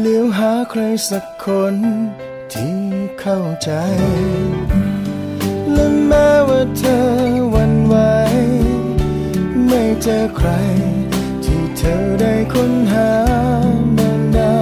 [0.00, 1.74] เลี้ยวหาใครสักคน
[2.52, 2.78] ที่
[3.20, 3.70] เข้าใจ
[5.72, 7.02] และแม้ว่าเธอ
[7.54, 7.96] วันไหว
[10.02, 10.50] เจอใคร
[11.44, 13.10] ที่เธอได้ค้นหา
[13.96, 14.54] มานา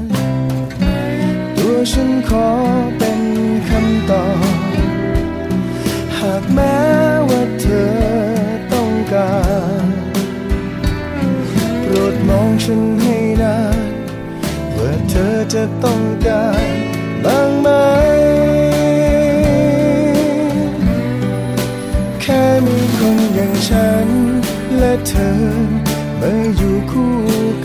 [0.00, 0.04] น
[1.56, 2.48] ตัวฉันขอ
[2.98, 3.20] เป็น
[3.68, 4.54] คำตอบ
[6.18, 6.78] หากแม้
[7.28, 7.90] ว่าเธอ
[8.72, 9.34] ต้องกา
[9.82, 9.86] ร
[11.82, 13.78] โปรดมองฉันให้นาน
[14.76, 16.68] ว่าเธอจะต้องการ
[17.24, 17.68] บ้างไหม
[22.20, 24.08] แค่มีคนอย่างฉัน
[24.76, 25.38] และเธอ
[26.20, 27.16] มาอยู่คู่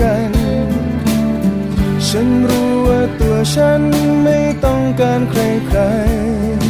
[0.02, 0.32] กัน
[2.08, 3.82] ฉันรู้ว่าตัวฉัน
[4.24, 5.80] ไม่ต้องการใคร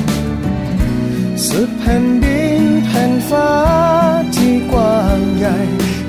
[0.04, 3.52] ๆสุดแผ่นดินแผ่นฟ้า
[4.36, 5.58] ที่กว้างใหญ่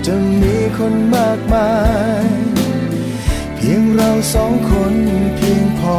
[0.07, 1.73] จะมีคนมากมา
[2.25, 2.27] ย
[3.55, 4.95] เพียงเราสองคน
[5.37, 5.99] เพียงพอ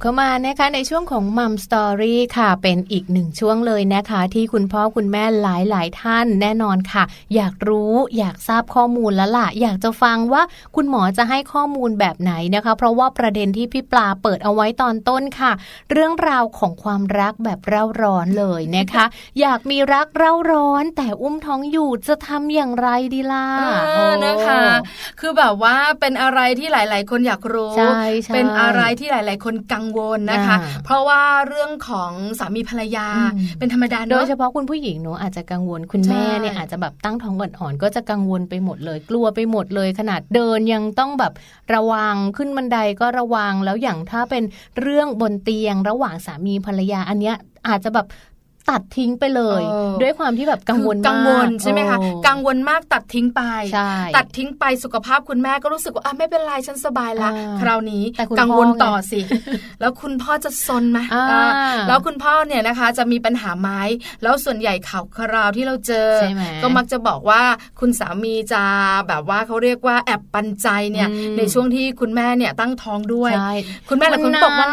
[0.00, 10.42] เข้ามานะคะในช่วงของมัมสตอรี่ค่ะเป็นอีกหนึ่งช่วงเลยนะคะ ที่คุณพ่อคุณแม่หลายหลายท่านแน่นอนค่ะ อยากรู้อยากทราบข้อมูลแล้วล่ะ อยากจะฟังว่า
[10.76, 15.52] คุณหมอจะให้ข้อมูลแบบไหนนะคะ เพราะว่าประเด็นที่พี่ปลาเปิดเอาไว้ตอนต้นค่ะ
[15.90, 19.04] เรื่องราวของความรักแบบเร่าร้อนเลยนะคะ
[19.40, 23.46] อยากมีรักเร่าร้อน แต่อุ้มท้องอยู่จะทำอย่างไรดีล่ะ
[24.24, 24.62] นะคะ
[25.20, 27.74] คือแบบว่าเป็นอะไรที่หลาย ๆ คนอยากรู้
[28.34, 33.06] เป็นอะไรที่หลาย ๆ คนกังวลนะคะ เพราะว่าเรื่องของสามีภรรยา
[33.58, 41.32] เป็นธรรมดาโดยเฉพาะคุณผู้หญิงเนอะอาจจะกังวลคุณแม่เนี่ยอาจจะแบบตั้งท้องอ่อนๆก็จะกังวลไปหมดเลย กลัวไปหมดเลยขนาดเดินยังต้องแบบ
[41.74, 44.44] ระวังขึ้นบันไดก็ระวังแล้วอย่างถ้าเป็น
[44.80, 47.36] เรื่องบนเตียงระหว่างสามีภรรยาอันเนี้ย
[47.68, 48.06] อาจจะแบบ
[48.70, 49.62] ตัดทิ้งไปเลย
[50.02, 53.42] ด้วยความที่แบบกังวลกังวลใช่ไหมคะกังวลมากตัดทิ้งไป
[54.16, 58.04] ตัดทิ้งไปสุขภาพคุณแม่ก็รู้สึกว่าไม่เป็นไรฉันสบายละคราวนี้
[58.38, 59.20] กังวลต่อสิ
[59.80, 60.98] แล้วคุณพ่อจะซนไหม
[61.88, 63.70] แล้วคุณพ่อเนี่ยนะคะจะมีปัญหาไหม
[64.22, 66.08] แล้วส่วนใหญ่ข่าวคราวที่เราเจอ
[66.62, 67.42] ก็มักจะบอกว่า
[67.80, 68.62] คุณสามีจะ
[69.08, 73.32] แบบว่าเขาเรียกว่าแอบปันใจเนี่ยในช่วงที่คุณแม่เนี่ยตั้งท้องด้วย
[73.88, 74.68] คุณแม่หลายคนบอกว่า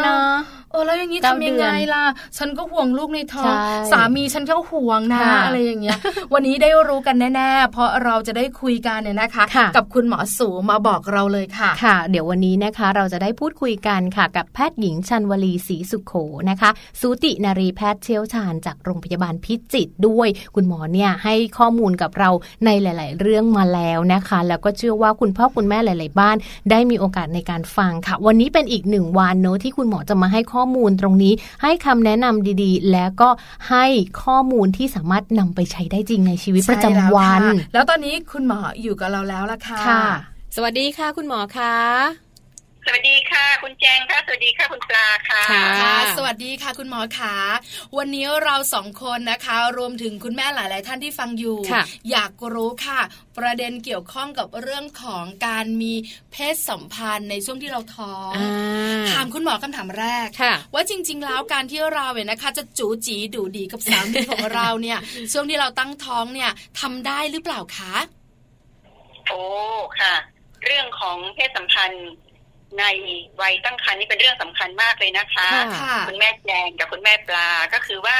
[0.77, 2.03] อแล้วอย่างนี้ทำยังไงล่ะ
[2.37, 3.53] ฉันก็ห่วงลูกในท้อง
[3.91, 5.97] สามีฉันก็ห่วงนะอะไรอย่างเงี้ย
[6.33, 9.43] วันนี้ได้รู้กันแน่ๆ เพราะเราจะได้คุยกันเนี่ยนะคะ
[9.75, 16.13] กับคุณหมอสูมาบอกเราเลยค่ะค่ะ เดี๋ยววันนี้นะคะเราจะได้พูดคุยกันค่ะ กับแพทย์หญิงชันวลีศรีสุขโข
[16.49, 22.29] นะคะ สูตินารีแพทย์เชี่ยวชาญจากโรงพยาบาลพิจิตรด้วย คุณหมอเนี่ยให้ข้อมูลกับเรา
[22.65, 26.35] ในหลาย ๆ เรื่องมาแล้วนะคะ แล้วก็เชื่อว่าคุณพ่อคุณแม่หลาย ๆ บ้าน
[26.71, 33.29] ได้มีโอกาสในการฟังค่ะ วันนี้เป็นอีกหนึ่งวันเนอะที่คุณหมอจะมาให้ข้อมูลตรงนี้ ให้คำแนะนำดีๆ แล้วก็
[33.69, 33.85] ให้
[34.23, 37.41] ข้อมูลที่สามารถนำไปใช้ได้จริงในชีวิตประจำวัน
[37.73, 40.05] แล้วตอนนี้คุณหมออยู่กับเราแล้วล่ะค่ะค่ะ
[40.55, 42.24] สวัสดีค่ะคุณหมอคะ
[42.87, 45.43] สวัสดีค่ะ คุณแจงค่ะ สวัสดีค่ะคุณปลาค่ะ
[45.81, 47.35] ค่ะสวัสดีค่ะ คุณหมอขา
[47.97, 51.57] วันนี้เราสองคนนะคะ รวมถึงคุณแม่หลาย ๆ ท่านที่ฟังอยู่
[52.11, 52.99] อยากรู้ค่ะ
[53.37, 55.93] ประเด็นเกี่ยวข้องกับเรื่องของการมี
[56.31, 58.31] เพศสัมพันธ์ในช่วงที่เราท้อง
[59.11, 60.27] ถามคุณหมอคำถามแรก
[60.73, 64.99] ว่าจริง ๆ แล้วการที่เราเนี่ยนะคะ จะจูจีดูดีกับสามีของเราเนี่ย
[65.31, 67.95] ช่วงที่เราตั้งท้องเนี่ยทำได้หรือเปล่าคะ
[69.27, 69.41] โอ้
[69.99, 70.13] ค่ะ
[70.65, 72.09] เรื่องของเพศสัมพันธ์
[72.79, 72.83] ใน
[73.41, 75.49] วัยตั้งครรภ์นี่เป็นเรื่องสำคัญมากเลยนะคะ
[76.07, 78.19] คุณแม่แจงกับคุณแม่ปลาก็คือว่า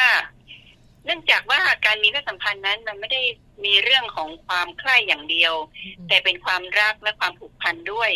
[1.06, 3.22] เนื่องจากว่าการมีเพศสัมพันธ์นั้นมันไม่ได้
[3.66, 5.54] มีเรื่องของความใคร่อย่างเดียว
[6.08, 8.12] แต่เป็นความรักและความผูกพันด้วย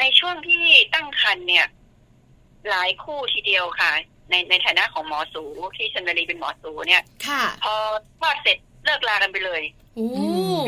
[0.00, 1.66] ในช่วงที่ตั้งครรภ์เนี่ย
[2.68, 3.92] หลายคู่ทีเดียวค่ะ
[4.30, 5.44] ในในฐานะของหมอสู
[5.76, 7.02] ที่ชันรีเป็นหมอสูเนี่ย
[7.62, 7.74] พอ
[8.20, 9.62] คลอดเสร็จเลิกลากันไปเลย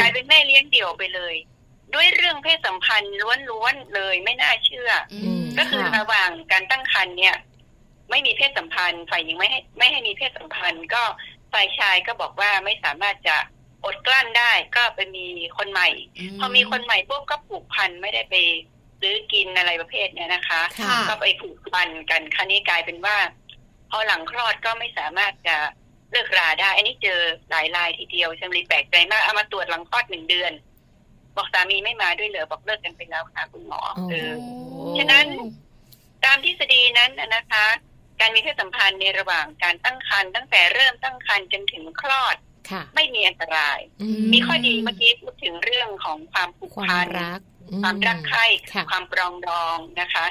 [0.00, 1.34] กลายเป็นแม่เลี้ยงเดี่ยวไปเลย
[1.94, 3.14] ด้วยเรื่องเพศสัมพันธ์
[3.50, 4.90] ล้วนๆเลยไม่น่าเชื่อ
[5.58, 7.36] ก็คือระหว่างการตั้งครรภ์เนี่ย
[8.10, 11.02] ไม่มีเพศสัมพันธ์ฝ่ายหญิงไม่ให้ไม่ให้มีเพศสัมพันธ์ ก็
[11.52, 13.36] ฝ่ายชายก็บอกว่าไม่สามารถจะ
[13.84, 15.26] อดกลั้นได้ก็ไปมี
[15.56, 15.88] คนใหม่
[16.38, 18.34] พอมีคนใหม่ปุ๊บก็ผูกพันไม่ได้ไป
[19.00, 20.62] ซื้อกินอะไรประเภทเนี้ยนะคะ
[21.08, 23.16] ก็ไปผูกพันกันครั้นี้กลายเป็นว่า
[23.90, 25.56] พอหลังคลอดก็ไม่สามารถจะ
[26.10, 30.52] เลิกราได้ อันนี้เจอหลายรายทีเดียวฉันเลยแปลกใจมากเอามาตรวจหลังคลอดหนึ่งเดือน
[31.36, 34.32] บอกสามีไม่มาด้วยเหรอบอกเลิกกันไปแล้วค่ะคุณหมอเออ
[34.98, 35.26] ฉะนั้น
[36.24, 37.66] ตามทฤษฎีนั้นนะคะ
[38.20, 42.36] การมีเพศสัมพันธ์ในระหว่างการตั้งครรภ์ตั้งแต่เริ่มตั้งครรภ์จนถึงคลอด
[42.94, 43.78] ไม่มีอันตราย
[44.32, 47.06] มีข้อดีเมื่อกี้พูดถึงเรื่องของความผูกพัน
[47.82, 48.46] ความรักใคร่
[48.90, 50.24] ความปรองดองนะคะ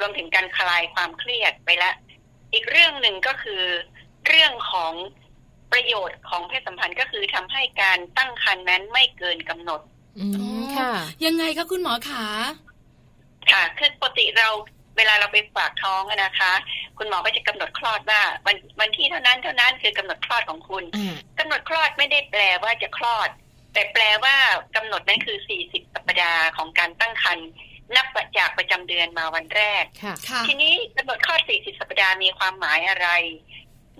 [0.00, 1.92] รวมถึงการคลายความเครียดไปละ
[2.52, 3.62] อีกเรื่องหนึ่งก็คือ
[4.26, 4.92] เรื่องของ
[5.72, 9.80] ประโยชน์ของเพศสัมพันธ์ก็คือทำให้การตั้งครรภ์นั้นไม่เกินกำหนด
[10.78, 10.92] ค่ะ
[11.26, 12.24] ยังไงคะคุณหมอขา
[13.50, 14.48] ค่ะคือปกติเรา
[14.96, 16.52] เวลาเราไปฝากท้องนะคะ
[16.98, 20.84] คุณหมอก็จะกำหนดคลอดว่าวันวันที่เท่านั้นเท่านั้นคือกำหนดคลอดของคุณ
[21.38, 23.28] กำหนดคลอดไม่ได้แปลว่าจะคลอด
[23.72, 24.36] แต่แปลว่า
[24.76, 27.48] กำหนดนั้นคือสี่สิบสัปดาห์ของการตั้งครรภ์
[27.94, 28.06] นับ
[28.38, 29.84] จากประจำเดือนมาวันแรก
[30.46, 33.08] ทีนี้กำหนดคลอดสี่สิบสัปดาห์มีความหมายอะไร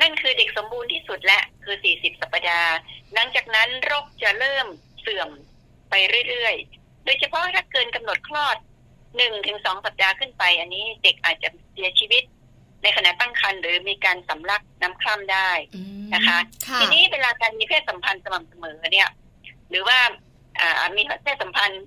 [0.00, 2.72] นั่นคือเด็กสมบูรณ์ที่สุดและคือสี่สิบสัปดาห์
[3.14, 4.66] หลังจากนั้นโรคจะเริ่ม
[5.03, 5.31] เสื่อม
[5.90, 5.94] ไป
[6.29, 8.57] เรื่อยๆ โดยเฉพาะถ้าเกินกำหนดคลอด
[9.16, 12.23] หนึ่งถึงสองสัปดาห์ขึ้นไป อันนี้เด็กอาจจะเสียชีวิต
[12.83, 15.51] ในขณะตั้งครรภ์หรือมีการสำลักน้ำคร่ำได้
[16.14, 16.38] นะคะ
[16.81, 19.09] ทีนี้เวลาการมีเพศสัมพันธ์สม่ำเสมอเนี่ย
[19.70, 19.99] หรือว่า
[20.61, 21.83] อ่ามีเพศสัมพันธ์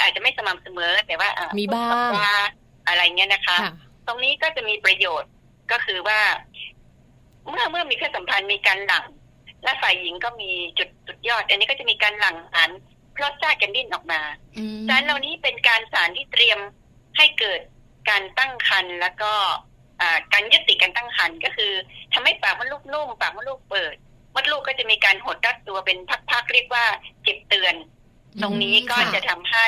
[0.00, 1.28] อาจจะไม่สม่ำเสมอ แต่ว่า
[1.58, 2.10] มีบ้าง
[2.86, 3.56] อะไรเงี้ยนะคะ
[4.06, 5.30] ตรงนี้ก็จะมีประโยชน์
[5.72, 6.20] ก็คือว่า
[7.50, 9.04] เมื่อเมื่อมีเพศสัมพันธ์มีการหลั่ง
[9.64, 12.70] และฝ่ายหญิงก็มีจุดจุดยอด อันนี้ก็จะมีการหลั่งสาร
[13.16, 14.20] พลอสซ่ากันดิ้นออกมา
[14.88, 16.58] สารเหล่านี้เป็นการสารที่เตรียม
[17.16, 17.60] ให้เกิด
[18.10, 19.32] การตั้งครรภ์แล้วก็
[20.32, 21.72] การยึดติดการตั้งครรภ์ก็คือ
[22.12, 23.94] ทำให้ปากมดลูกนุ่มปากมดลูกเปิด
[24.34, 25.98] มดลูกก็จะมีการหดรัดตัวเป็น
[26.30, 26.84] พักๆเรียกว่า
[27.22, 27.74] เจ็บเตือน
[28.42, 29.66] ตรงนี้ก็จะทำให้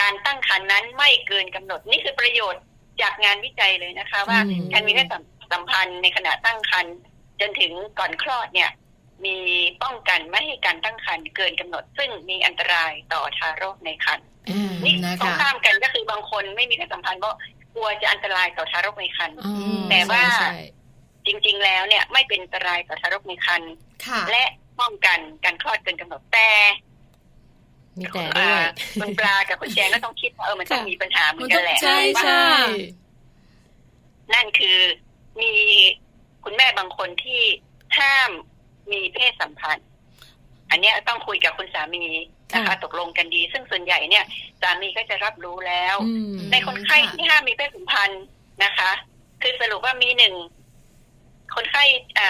[0.00, 2.62] การตั้งครรภ์นั้นไม่เกินกำหนดนี่คือประโยชน์
[3.02, 4.38] จากงานวิจัยเลยนะคะ ว่า
[4.72, 5.14] การมีเพศ
[5.52, 6.94] สัมพันธ์ในขณะตั้งครรภ์
[7.40, 8.70] จนถึงก่อนคลอดเนี่ย
[9.24, 9.36] มี
[9.82, 14.26] ป้องกันไม่ให้การตั้งครรภ์เกินกำหนด ซึ่งมีอันตรายต่อทารกในครรภ์
[14.84, 17.36] นี่ตรงข้ามกันก็คือบางคนไม่มีเพศสัมพันธ์เพราะ
[17.74, 19.36] กลัวจะอันตรายต่อทารกในครรภ์
[19.90, 20.22] แต่ว่า
[21.26, 23.72] จริง ๆ แล้วเนี่ยไม่เป็นอันตรายต่อทารกในครรภ์
[24.30, 24.44] และ
[24.80, 26.50] ป้องกันการคลอดเกินกำหนดแต่
[27.98, 28.64] มีแต่ด้วย
[29.00, 32.46] คุณปลากับคุณแจงก็ต้องคิดว่าเออมันต้องมีปัญหาเหมือนกันแหละใช่ใช่
[34.34, 34.78] นั่นคือ
[35.40, 35.52] มี
[36.44, 37.42] คุณแม่บางคนที่
[37.98, 38.30] ห้าม
[38.92, 39.88] มีเพศสัมพันธ์
[40.70, 42.04] อันนี้ต้องคุยกับคุณสามี
[42.54, 44.24] นะคะตกลงกันดี ซึ่งส่วนใหญ่เนี่ย
[44.60, 45.96] สามีก็จะรับรู้แล้ว
[46.50, 48.24] ในคนไข้ที่ห้ามมีเพศสัมพันธ์
[48.64, 48.90] นะคะ
[49.42, 50.34] คือสรุปว่ามีหนึ่ง
[51.54, 51.84] คนไข้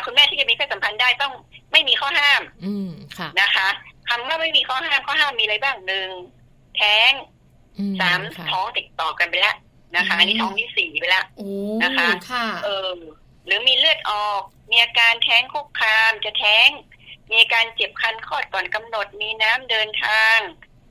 [0.04, 1.32] คุณแม่ที่จะมีเพศสัมพันธ์ได้ต้อง
[1.72, 2.42] ไม่มีข้อห้าม
[3.40, 3.68] นะคะ
[4.08, 6.08] คำว่าไม่มีข้อห้ามข้อห้ามมีอะไรบ้างหนึ่ง
[6.76, 7.12] แท้ง
[8.00, 9.56] สามท้องติดต่อกันไปแล้ว
[9.96, 11.24] นะคะอันนี้ท้องที่สี่ไปแล้ว
[11.82, 12.08] นะคะ
[12.64, 12.88] เออ
[13.44, 16.68] หรือมีเลือดออก มีอาการแท้งคุกคามจะแท้ง
[17.30, 20.38] มีอาการเจ็บคันคลอดก่อนกำหนด มีน้ำเดินทาง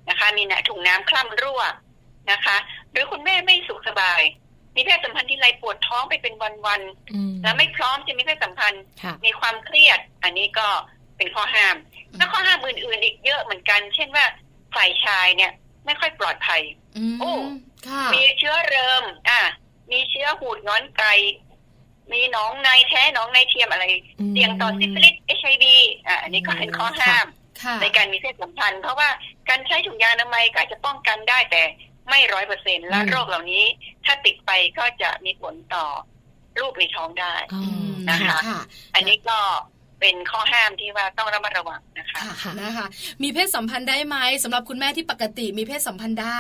[0.10, 1.62] นะคะ มีถุงน้ำคล่ำรั่ว
[2.32, 2.58] นะคะ
[2.92, 4.22] หรือคุณแม่ไม่สุขสบาย
[4.76, 6.34] มีเพศสัมพันธ์ที่ไรปวดท้องไปเป็น
[6.66, 8.84] วันๆแล้วไม่พร้อมจะมีเพศสัมพันธ์
[9.26, 10.68] มีความเครียด อันนี้ก็
[11.18, 11.76] เป็นข้อห้าม
[12.18, 14.26] แล้วข้อห้ามอื่นๆอีกเยอะเหมือนกัน เช่นว่า
[14.76, 15.52] ฝ่ายชายเนี่ย
[15.86, 16.62] ไม่ค่อยปลอดภัย
[17.20, 17.32] โอ้
[18.14, 19.42] มีเชื้อเริม อะ
[19.92, 21.14] มีเชื้อหูดหงอนไก่
[22.12, 23.86] มีหนองในแท้หนองในเทียมอะไร
[24.32, 25.76] เสี่ยงต่อซิฟิลิสเอชไอวี
[26.08, 27.26] อะอันนี้ก็เป็นข้อห้าม
[27.82, 29.10] ในการมีเพศสัมพันธ์เพราะว่า
[29.50, 31.64] การใช้ถุงยางอนามัยก็จะป้องกันได้แต่
[32.10, 33.66] ไม่ร้อยเปอร์เซ็นต์และโรคเหล่านี้
[34.06, 35.86] ถ้าติดไปก็จะมีผลต่อ
[36.60, 37.36] ลูกในท้องได้
[38.10, 38.40] นะคะ
[38.96, 39.40] อันนี้ก็
[40.04, 42.22] เป็นข้อห้ามที่ว่าต้องระมัดระวังนะคะ
[42.62, 42.86] นะคะ
[43.24, 46.40] มีเพศสัมพันธ์ได้ไหมสำหรับคุณแม่ที่ปกติมีเพศสัมพันธ์ได้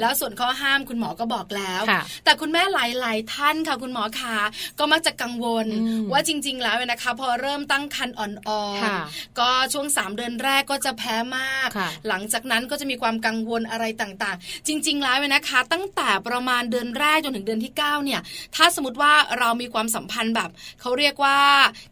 [0.00, 1.82] แล้วส่วนข้อห้ามคุณหมอก็บอกแล้ว
[2.24, 4.38] แต่คุณแม่หลาย ๆ ท่านค่ะคุณหมอคะ
[4.78, 5.66] ก็มักจะกังวล
[6.12, 11.68] ว่าจริง ๆ แล้วนะคะ พอเริ่มตั้งครรภ์อ่อน ๆ ก็ช่วง 3 เดือนแรกก็จะแพ้มาก
[12.08, 18.20] หลังจากนั้นก็จะมีความกังวลอะไรต่าง ๆ จริง ๆ แล้วนะคะ ตั้งแต่ประมาณเดือนแรกจนถึงเดือนที่ 9 เนี่ย
[18.56, 21.38] ถ้าสมมติว่าเรามีความสัมพันธ์แบบเขาเรียกว่า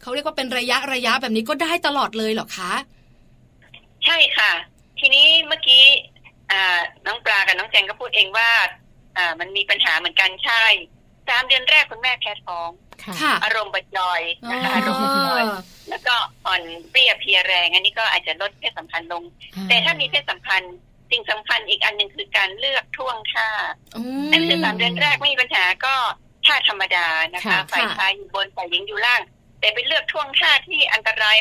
[0.03, 2.73] เขาเรียกว่าเป็นระยะระระยะแบบนี้ก็ได้ตลอดเลยเหรอคะ
[4.05, 4.53] ใช่ค่ะ
[4.99, 5.85] ทีนี้เมื่อกี้
[7.07, 8.51] น้องปลากับน้องแจงก็พูดเองว่า
[9.17, 10.65] อ่ามันมีปัญหาเหมือนกันใช่
[11.29, 12.71] สามเดือนแรกคุณแม่แพ้ท้อง
[13.45, 15.45] อารมณ์บัดจอยนะคะอารมณ์บัดจอย
[15.91, 16.15] แล้วก็
[16.47, 19.23] อ่อนเปรี้ยเพียแรง อันนี้ก็อาจจะลดเพศสัมพันธ์ลง
[19.69, 20.75] แต่ถ้ามีเพศสัมพันธ์
[21.11, 23.49] สิ่งสำคัญอีกอันหนึ่งคือการเลือกท่วงท่า
[24.33, 25.95] นั่นคือสามเดือนแรกไม่มีปัญหาก็
[26.47, 29.21] ท่าธรรมดานะคะฝ่ายชายอยู่บนฝ่ายหญิงอยู่ล่าง
[29.61, 31.37] แต่ไปเลือกท่วงท่าที่อันตราย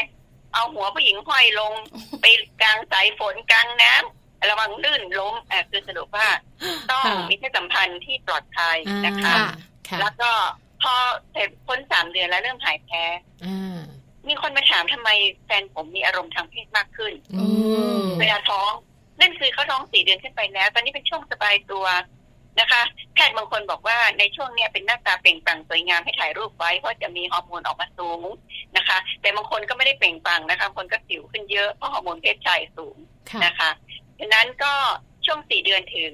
[0.53, 1.73] เอาหัวผู้หญิงห้อยลง
[2.21, 2.25] ไป
[2.62, 6.27] กลางสายฝนกลางน้ำระวังลื่นล้มอ่าคือสรุปว่า
[6.91, 9.36] ต้องมีเพศสัมพันธ์ที่ปลอดภัยนะคะ
[10.01, 10.32] แล้วก็
[10.82, 10.93] พอ
[11.32, 13.03] เสร็จพ้นสามเดือนแล้วเริ่มหายแพ้
[14.27, 15.10] มีคนมาถามทำไม
[15.45, 17.13] แฟนผมมีอารมณ์ทางเพศมากขึ้น
[18.19, 18.71] เวลาท้อง
[19.19, 21.86] นั่นคือเขาท้องสี่เดือนขึ้นไปแล้ว ตอนนี้เป็นช่วงสบายตัว
[22.60, 22.82] นะคะ
[23.13, 28.24] แพทย์บางคนบอกว่าในช่วงเนี้ยเป็นหน้าตาเปล่งปลั่งสวยงามให้ถ่ายรูปไว้เพราะจะมีฮอร์โมนออกมาสูง
[28.78, 32.98] นะคะ แต่บางคนก็ไม่ได้เปล่งปลั่งนะคะคนก็สิวขึ้นเยอะเพราะฮอร์โมนเพศชายสูง
[33.45, 33.69] นะคะ
[34.19, 34.74] ดังนั้นก็
[35.26, 36.13] ช่วงสี่เดือนถึง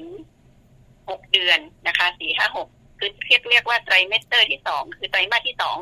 [1.10, 2.67] หกเดือนนะคะสี่ห้าหก
[2.99, 5.77] คือเรียกเรียกว่า trimester ที่สองคือไตรมาสที่สอง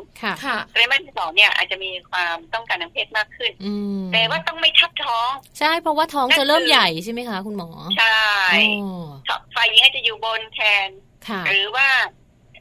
[0.72, 3.52] ไตรมาสที่สองเนี่ยอาจจะมีความต้องการทางเพศมากขึ้น
[4.12, 8.24] แต่ว่าต้องไม่ทับท้อง ใช่เพราะว่าท้องจะเริ่มใหญ่ใช่ไหมคะ คุณหมอ ใช่
[9.52, 10.88] ไฟยิงให้จะอยู่บนแทน
[11.46, 11.88] หรือว่า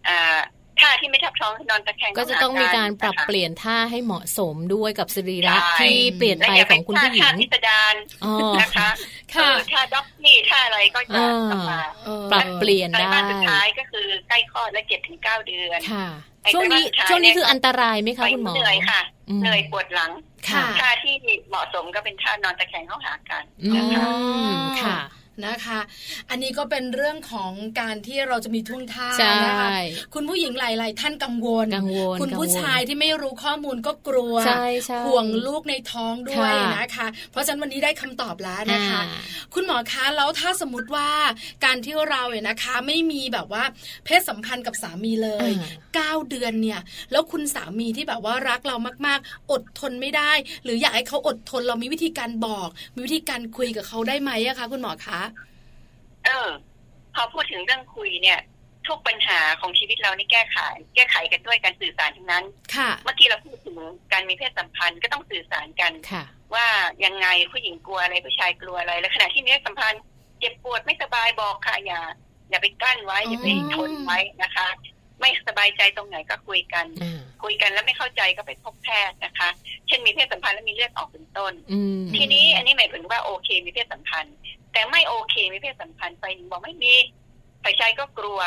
[0.08, 0.40] อ่า
[0.84, 7.96] ท่าที่ไม่ทับท้องนอนตะแคงก็จะต้องมีการปรับเปลี่ยนท่าให้เหมาะสมด้วยกับสรีระที่เปลี่ยนไปของคุณผู้หญิงท่าพิสดาร
[8.62, 8.90] นะคะ
[9.36, 11.22] ค่ะท่าด็อกนี่ท่าอะไรก็จะ
[12.32, 16.08] ปรับเปลี่ยนได้สุดท้ายก็คือใกล้คลอดและเจ็ดถึงเก้าเดือนค่ะ
[16.54, 19.02] ช่วงนี้ช่วงนี้คืออันตรายไหมคะคุณหมอเหนื่อยค่ะ
[19.42, 20.12] เหนื่อยปวดหลัง
[20.80, 21.16] ท่าที่
[21.50, 23.44] เหมาะสมก็เป็นท่านอนตะแคงเข้าหากัน
[23.76, 24.06] นะคะ
[24.84, 24.98] ค่ะ
[25.48, 25.80] นะคะ
[26.30, 29.10] อันนี้ก็เป็นเรื่องของการที่เราจะมีทุ่งท่า
[29.46, 29.70] นะคะ
[30.14, 34.36] คุณผู้หญิงหลาย ๆ ท่านกังวลกังวลคุณผู้ชายที่ไม่รู้ข้อมูลก็กลัว
[35.06, 39.02] ห่วงลูกในท้องด้วยนะคะ เพราะฉะนั้นวันนี้ได้คำตอบแล้วนะคะ
[39.54, 41.10] คุณหมอคะแล้วถ้าสมมติว่า
[41.66, 43.64] การที่เราเนี่ยนะคะ ไม่มีแบบว่า
[44.06, 45.52] เพศสัมพันธ์กับสามีเลย
[45.90, 50.32] 9 เดือนเนี่ย แล้วคุณสามีที่แบบว่ารักเรามาก ๆ อดทนไม่ได้
[50.64, 55.22] หรืออยากให้เขาอดทนเรามีวิธีการบอก มีวิธีการคุยกับเขาได้ไหมอะคะคุณหมอคะ
[56.26, 56.50] เออ
[57.16, 58.40] พอพูดถึงเรื่องคุยเนี่ย
[58.88, 60.58] ทุกปัญหาของชีวิตเรานี่แก้ไข
[60.96, 62.44] แก้ไขกันด้วยการสื่อสารทั้งนั้น
[62.76, 63.78] ค่ะเมื่อกี้เราพูดถึง
[64.12, 66.68] การมีเพศสัมพันธ์ก็ต้องสื่อสารกันค่ะว่า
[67.06, 70.02] ยังไงผู้หญิงกลัวอะไรผู้ชายกลัวอะไร และขณะที่มีเพศสัมพันธ์
[70.40, 72.02] เจ็บปวดไม่สบายบอกค่ะอย่า
[72.50, 74.68] อย่าไปกั้นไว้อย่าไปทนไว้นะคะ
[75.20, 76.86] ไม่สบายใจตรงไหนก็คุยกัน
[77.44, 79.50] คุยกันแล้วไม่เข้าใจก็ไปพบแพทย์นะคะ
[79.88, 81.54] เช่นมีเพศสัมพันธ์แล้วมีเลือดออกเป็นต้น
[82.16, 84.36] ทีนี้อันนี้หมายถึงว่าโอเค มีเพศสัมพันธ์
[84.74, 86.94] แต่ไม่โอเคมีเพศสัมพันธ์ไปหญิงบอกไม่มี
[87.64, 88.40] ฝ่ายชายก็กลัว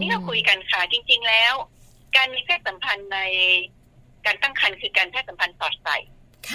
[0.00, 1.54] นี่เราคุยกันค่ะจริง ๆ แล้ว
[2.16, 3.18] การมีเพศสัมพันธ์ใน
[4.26, 5.96] การตั้งครรภ์คือการเพศสัมพันธ์สอดใส่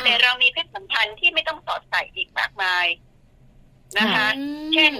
[0.03, 2.85] แต่เรามีเพศสัมพันธ์ที่ไม่ต้องสอดใส่อีกมากมาย
[3.99, 4.27] นะคะ
[4.73, 4.93] เช่น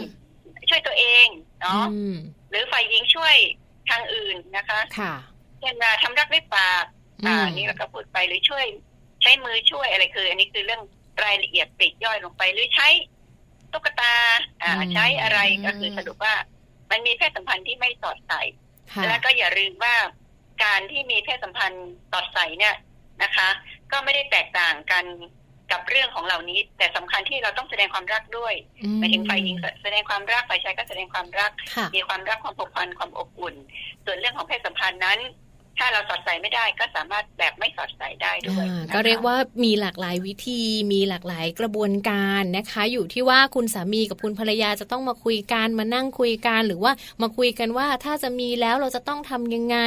[0.70, 1.28] ช่วยตัวเอง
[1.62, 1.84] เนาะ
[2.50, 3.36] หรือฝ่ายหญิงช่วย
[3.90, 5.14] ทางอื่นนะคะค่ะ
[5.60, 6.86] เช่นทำรักด้วยปาก
[7.28, 8.66] อ่านี่เราก็พูดไปหรือช่วย
[9.22, 10.82] ใช้มือช่วยอะไรคือ อันนี้คือเรื่อง
[11.24, 12.88] รายละเอียดปลีกย่อยลงไปหรือใช้
[13.74, 14.14] ตุ๊กตา
[14.64, 16.34] อ่าใช้อะไรก็คือสรุปว่า
[16.92, 18.42] มันมีเพศสัมพันธ์ที่ไม่สอดใส่
[19.10, 19.96] แล้วก็อย่าลืมว่า
[20.64, 22.76] การที่มีเพศสัมพันธ์สอดใส่เนี่ย
[23.24, 23.50] นะคะ
[23.92, 25.06] ก็ไม่ได้แตกต่างกัน
[25.72, 28.54] กับเรื่องของเหล่านี้ แต่สำคัญที่เราต้องแสดงความรักด้วย
[29.00, 31.52] หมายถึงฝ่ายหญิงแสดงความรักฝ่ายชายก็แสดงความรัก
[31.96, 33.56] มีความรักความผูกพันความอบอุ่น
[34.06, 35.20] ส่วนเรื่องของเพศสัมพันธ์นั้น
[35.78, 40.62] ถ้าเราสอดใส่ไม่ได้ก็สามารถแบบไม่สอดใส่ได้ด้วยก็เรียกว่ามีหลากหลายวิธี
[40.94, 49.78] มีหลากหลายกระบวนการนะคะ อยู่ที่ว่าคุณสามีกับคุณภรรยาจะต้องมาคุยกันมานั่งคุยกันหรือว่ามาคุยกันว่าถ้าจะมีแล้วเราจะต้องทำยังไง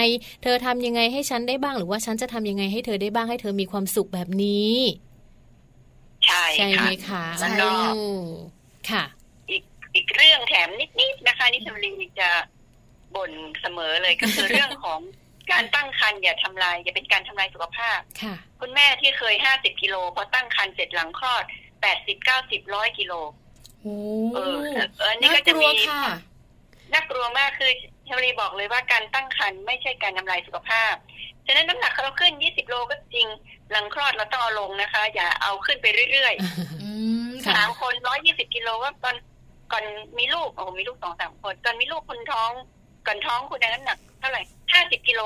[0.42, 4.76] เธอทำยังไงให้ฉันได้บ้าง หรือว่าฉันจะทำยังไงให้เธอได้บ้างให้เธอมีความสุขแบบนี้
[6.26, 7.70] ใช่ใช่ไหมคะแล้วก็
[8.90, 9.04] ค่ะ
[9.50, 9.62] อีก
[9.94, 10.68] อีกเรื่องแถม
[11.00, 12.30] นิดๆนะคะนิชลีจะ
[13.14, 15.00] บ่นเสมอเลยก็คือเรื่องของ
[15.50, 21.44] การตั้งครรภ์อย่าทำลายอย่าเป็นการทำลายสุขภาพค่ะคุณแม่ที่เคยห้าสิบกิโลพอตั้งครรภ์เสร็จหลังคลอด
[21.80, 23.12] แปดสิบเก้าสิบร้อยกิโล
[24.34, 24.58] เออ
[24.98, 25.70] เออนี่ก็จะมี
[26.92, 27.70] น่ากลัวมากคือ
[28.04, 30.94] เชอรีบอกเลยว่าการตั้งครรภ์ไม่ใช่การทำลายสุขภาพ
[31.46, 33.26] ฉะนั้นน้ำหนักเราขึ้นยี่สิบโลก็จริง
[33.70, 39.16] หลังคลอดเราต้องเอาลงนะคะ อย่าเอาขึ้นไปเรื่อยๆสามคนร้อยยี่สิบกิโลว่าตอน
[39.72, 39.84] ก่อน
[40.18, 42.50] มีลูกโอ้มีลูกสองสามคน ตอนมีลูกคนท้อง
[43.06, 44.42] ก่อนท้องคุณน้ำหนัก เท่าไหร่
[44.72, 45.20] ห้าสิบกิโล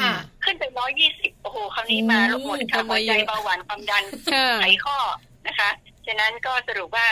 [0.00, 0.12] ค่ะ
[0.44, 4.04] ขึ้นไปร้อยยี่สิบโอ้โหคำนี้มาลบหมดค่ะหัวใจเบาหวานความดัน
[4.60, 4.98] ไขข้อ
[5.46, 5.70] นะคะ
[6.06, 7.06] ฉะนั้นก็สรุปว่า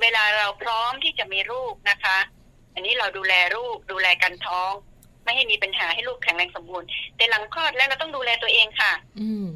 [0.00, 2.16] เวลาเราพร้อมที่จะมีลูกนะคะ
[2.74, 4.72] อันนี้เราดูแลลูกดูแลกันท้อง
[5.24, 8.92] ไม่ให้มีปัญหาให้ลูกแข็งแรงสมบูรณ์ แต่หลังคลอดแล้วเราต้องดูแลตัวเองค่ะ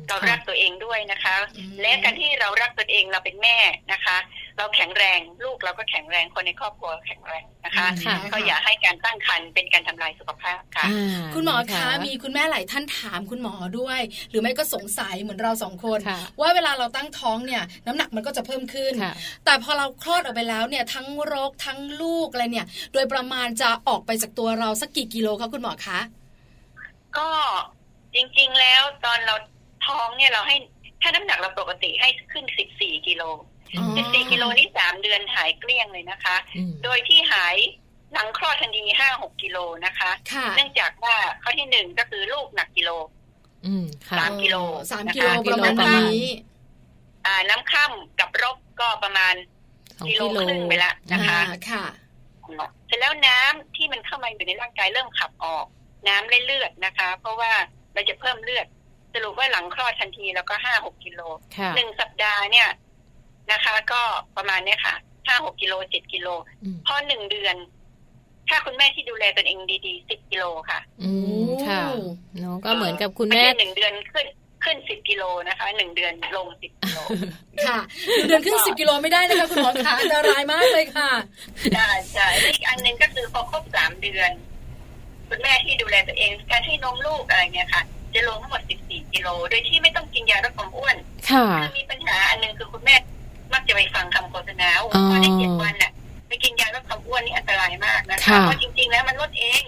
[0.08, 1.36] เรารักตัวเองด้วยนะคะ
[1.80, 3.56] และการที่เรารักตัวเองเราเป็นแม่
[3.92, 4.16] นะคะ
[4.60, 7.86] เราแข็งแรงลูกเราก็แข็งแรงคนในครอบครัวแข็งแรงนะคะ
[8.32, 10.86] ก็อย่าให้การตั้งครรภ์เป็นการทำลายสุขภาพค่ะ
[11.34, 14.00] คุณหมอคะมีคุณแม่หลายท่านถามคุณหมอด้วย
[14.30, 15.98] หรือไม่ก็สงสัยเหมือนเราสองคน
[16.40, 18.92] ว่าเวลาเราตั้งท้องเนี่ยน้ำหนักมันก็จะเพิ่มขึ้น
[19.44, 26.00] แต่พอเราคลอดออกไปแล้วเนี่ยทั้งรกทั้งลูกอะไรเนี่ย โดยประมาณจะออกไปจากตัวเราสักกี่กิโลคะคุณหมอคะ
[27.18, 27.28] ก็
[28.14, 29.34] จริงๆแล้วตอนเรา
[29.86, 30.56] ท้องเนี่ยเราให้
[31.02, 33.22] ถ้าน้ำหนักเราปกติให้ขึ้นสิบสี่กิโล
[33.96, 36.36] สิบสี่กิโลนี่สามเดือนหายเกลี้ยงเลยนะคะ
[36.84, 37.56] โดยที่หาย
[38.12, 40.10] หลังคลอดทันทีห้าหกกิโลนะคะ
[40.56, 42.90] เนื่องจากว่าข้อที่หนึ่งก็คือลูกหนักกิโล
[44.18, 44.56] สามกิโล
[44.90, 46.28] สามกิโลประมาณนี้
[47.26, 49.34] อ่าน้ำค่ำกับรบก็ประมาณ
[50.06, 51.40] กิโลครึ่งไปแล้วนะคะ
[51.70, 51.84] ค่ะ
[52.86, 55.66] เสร็จแล้วน้ำที่มันเข้ามาอยู่ในร่างกายเริ่มขับออก
[56.08, 57.52] น้ำเลือดนะคะ เพราะว่า
[57.94, 58.66] เราจะเพิ่มเลือด
[59.14, 61.20] สรุปว่าหลังคลอดทันทีแล้วก็ห้าหกกิโล
[61.76, 62.68] หนึ่งสัปดาห์เนี่ย
[63.52, 64.00] นะคะ ก็
[64.36, 64.94] ประมาณเนี้ยค่ะ
[65.26, 66.28] ห้าหกกิโลเจ็ดกิโล
[66.86, 67.56] พอหนึ่งเดือน
[68.48, 71.10] ถ้าคุณแม่ที่ดูแลตนเองดีๆสิบกิโลค่ะ อื
[71.48, 71.82] มค่ะ
[72.40, 74.26] เนาะก็เหมือนกับคุณแม่หนึ่งเดือนขึ้น
[74.64, 76.98] ขึ้นสิบกิโลนะคะหนึ่งเดือนลงสิบกิโล
[77.66, 77.78] ค่ะ
[78.16, 81.10] หนึ่งเดือนขึ้นสิบกิโลไม่ได้นะคะคุณหมอคะอันตรายมากเลยค่ะ
[81.74, 84.30] ใช่ใช่อีกอันหนึ่งก็คือพอครบสามเดือน
[85.28, 87.82] คุณแม่ที่ดูแลตัวเองการให้นมลูกอะไรเงี้ยค่ะ
[88.14, 90.96] จะลงทั้งหมดสิบสี่กิโลโดยที่ไม่ต้องกินยาลดความอ้วน
[91.30, 91.46] ค่ะ
[91.78, 92.94] มีปัญหาอันหนึ่งคือคุณแม่
[93.52, 95.92] มักจะไปฟังคำโฆษณาโอ้พอได้เจ็ดวันน่ะ
[96.28, 99.62] ไปกินยาลดความอ้วนนี่อันตรายมากนะคะเพราะจริง ๆ แล้วมันลดเอง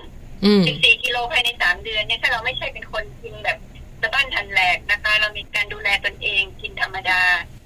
[0.66, 3.59] สิบสี่กิโลภายในสามเดือนเนี่ยถ้าเราไม่ใช่เป็นคนกินแบบ
[4.01, 7.20] สะบั้นทันแหลกนะคะ เรามีการดูแลตนเองกินธรรมดา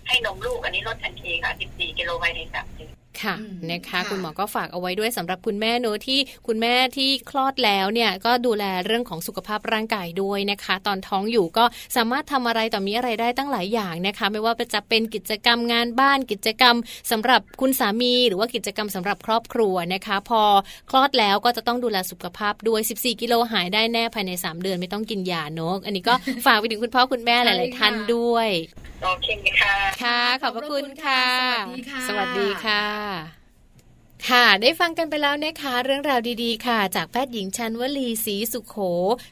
[0.06, 2.92] ให้นมลูกอันนี้ลดทันทีค่ะสิบสี่กิโลภายในสามเดือน
[3.22, 3.34] ค่ะ
[3.70, 11.64] นะคะคุณหมอก็ฝากเอาไว้ด้วยสำหรับคุณแม่เนอะที่คุณแม่ที่คลอดแล้วเนี่ยก็ดูแลเรื่องของสุขภาพร่างกายด้วยนะคะ ตอนท้องอยู่ก็
[11.96, 16.76] สามารถทำอะไรต่อมีอะไรได้ตั้งหลายอย่างนะคะ ไม่ว่าจะเป็นกิจกรรมงานบ้านกิจกรรม
[17.10, 20.42] สำหรับคุณสามี หรือว่ากิจกรรมสำหรับครอบครัวนะคะ พอ
[20.90, 26.14] คลอดแล้วก็จะต้องดูแลสุขภาพด้วย 14 กิโลหายได้แน่ภายใน 3 เดือนไม่ต้องกินยาเนอะอันนี้ก็
[26.46, 28.48] ฝากไปถึงคุณพ่อคุณแม่หลาย ๆ ท่านด้วย
[29.02, 29.26] โอเค
[29.60, 31.24] ค่ะ ค่ะ ขอบพระคุณค่ะ
[32.08, 32.84] สวัสดีค่ะ
[34.28, 38.76] ค่ะ ได้ฟังกันไปแล้วนะคะเรื่องราวดีๆ ค่ะ จากแพทย์หญิงชันวลีศรีสุขโข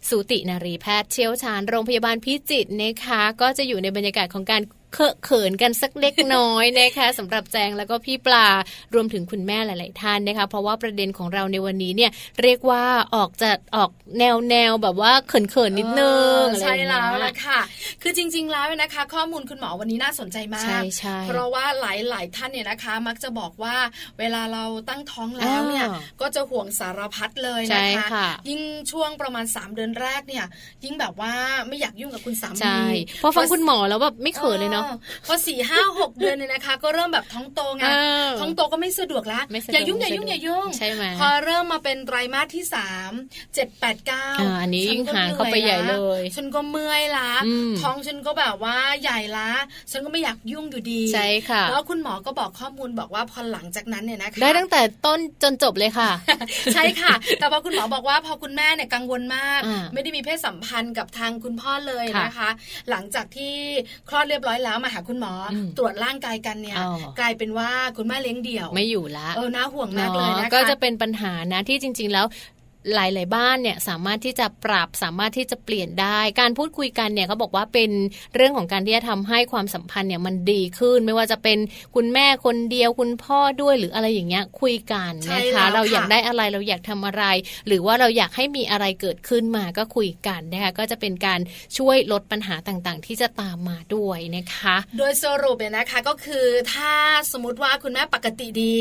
[0.09, 4.62] สูตินารีแพทย์เชี่ยวชาญโรงพยาบาลพิจิตรนะคะ ก็จะอยู่ในบรรยากาศของการ
[4.95, 8.47] เคอะเขินกันสักเล็กน้อยนะคะสำหรับแจงแล้วก็พี่ปลา
[8.95, 12.11] รวมถึงคุณแม่หลาย ๆ ท่านนะคะ เพราะว่าประเด็นของเราในวันนี้เนี่ย
[12.42, 12.82] เรียกว่า
[13.14, 17.61] ออกจะออกแนวแนวแบบว่าเขินๆนิดนึงใช่แล้วละค่ะ
[18.03, 21.84] คือจริง ๆ แล้วนะคะ ข้อมูลคุณหมอวันนี้น่าสนใจมากใช่เพราะว่าห
[22.14, 23.76] ลาย ๆ ท่านเนี่ยนะคะ มักจะบอกว่า
[24.18, 25.86] เวลาเราตั้งท้องแล้วเนี่ย
[26.20, 27.82] ก็จะห่วงสารพัดเลยนะ
[28.12, 28.61] คะยิ่ง
[28.92, 30.45] ช่วงประมาณ 3 เดือนแรกเนี่ย
[30.84, 31.32] ยิ่งแบบว่า
[31.68, 32.82] ไม่อยากยุ่งกับคุณสามีใช่
[33.22, 34.84] พอฟังคุณหมอแล้วแบบไม่เขินเลยเนาะ
[35.26, 37.85] พอสี่ห้าหกเดือนเนี่ยนะคะ ก็เริ่มแบบท้องโตไง
[38.41, 43.12] ท้องโตก็ไม่สะดวกแล้วอย่ายุ่งอย่ายุ่งอย่ายุ่งใช่ไหมพอเริ่มมาเป็นไตรมาสที่สาม
[43.55, 44.26] เจ็ดแปดเก้า
[44.61, 47.30] อันนี้ยิ่งห่างเข้าไปใหญ่เลย ฉันก็เมื่อยละ
[47.82, 49.51] ท้องฉันก็แบบว่าใหญ่ละ
[49.91, 56.11] ฉันก็ไม่อยากยุ่งอยู่ดีใช่ค่ะแล้วคุณหมอก็บอกข้อมูลบอกว่าพอหลังจากนั้นเนี่ยนะคะได้ตั้งแต่ต้นจนจบเลยค่ะ
[56.74, 59.61] ใช่ค่ะ แต่พอคุณหมอบอกว่าพอคุณแม่เนี่ยกังวลมาก
[59.95, 62.51] ไม่ได้มีเพศสัมพันธ์กับทางคุณพ่อเลยนะคะ
[62.91, 63.55] หลังจากที่
[64.09, 65.33] คลอดเรียบร้อยแล้วมาหาคุณหมอ
[65.79, 66.77] ตรวจร่างกายกันเนี่ย
[67.20, 72.27] กลายเป็นว่าคุณแม่เลี้ยงเดี่ยว ไม่อยู่ละเออน่าห่วงมากเลยนะคะก็จะเป็นปัญหานะที่จริง ๆ แล้ว
[72.95, 77.91] หลาย ๆ บ้านเนี่ยสามารถที่จะปรับสามารถที่จะเปลี่ยนได้ การพูดคุยกันเนี่ยเขาบอกว่าเป็น
[78.35, 81.59] เรื่องของการที่จะทำให้ความสัมพันธ์เนี่ยมันดีขึ้น ไม่ว่าจะเป็น
[81.95, 87.24] คุณแม่คนเดียวคุณพ่อด้วยหรืออะไรอย่างเงี้ยคุยกันนะคะ เราอยากได้อะไรเราอยากทำอะไร
[87.66, 91.41] หรือว่าเราอยากให้มีอะไรเกิดขึ้นมาก็คุยกันนะคะก็จะเป็นการ
[91.78, 96.93] ช่วยลดปัญหาต่าง ๆ ที่จะตามมาด้วยนะคะ โดยสรุปเนี่ยนะคะก็คือถ้า
[97.32, 98.76] สมมติว่าคุณแม่ปกติดี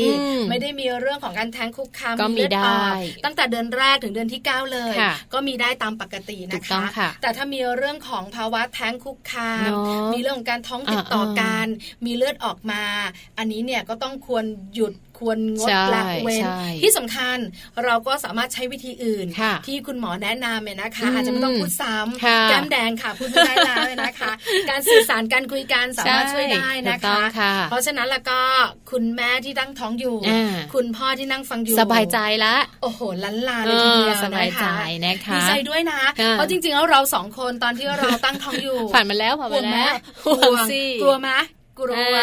[0.50, 2.84] ไม่ได้มีเรื่องของการแท้งคุกคามก็มีได้
[3.24, 4.94] ตั้งแต่เดือนแรกถึงเดือนที่ 9 เลย
[5.32, 9.70] ก็มีได้ตามปกตินะคะคะแต่ถ้ามีเรื่องของภาวะแท้งคุกคาม
[10.12, 11.66] มีเรื่องของการท้องติดต่อกัน
[12.06, 12.82] มีเลือดออกมา
[13.38, 16.44] อันนี้เนี่ยก็ต้องควรหยุดควรงดละเว้น
[16.82, 17.38] ที่สำคัญ
[17.84, 19.26] เราก็สามารถใช้วิธีอื่น
[19.66, 24.32] ที่คุณหมอแนะนำเนี่ยนะคะอาจจะไม่ต้องพูดซ้ำแก้มแดงค่ะพูดไม่ได้แล้วนะคะ
[24.70, 27.20] การสื่อสารการคุยกันสามารถช่วยได้นะคะ
[27.70, 28.40] เพราะฉะนั้นแล้วก็
[28.90, 30.16] คุณแม่ที่ตั้งท้องอยู่
[30.74, 34.66] คุณพ่อที่นั่งฟังอยู่สบายใจละโอ้โหลันลาเลยทีเดียวสบายใจ
[35.06, 36.00] นะคะดีใจด้วยนะ
[36.32, 39.92] เพราะจริงๆแล้วเราสองคนตอนที่เราตั้งท้องอยู่ผ่านมาแล้วผ่านมาแล้ว
[40.24, 40.56] กลัว
[41.02, 41.30] กลัวไหม
[41.78, 42.16] กลัว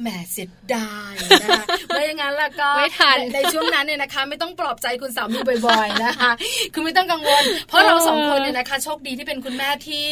[0.00, 6.30] แหมเสียดายนะคะไม่อย่างนั้นแล้วก็ไม่ทันในช่วงนั้นเนี่ยนะคะ ไม่ต้องปลอบใจคุณสามีบ่อยๆนะคะ
[6.74, 10.08] คือไม่ต้องกังวล เพราะเราสองคนเนี่ยนะคะโชคดีที่เป็นคุณแม่ที่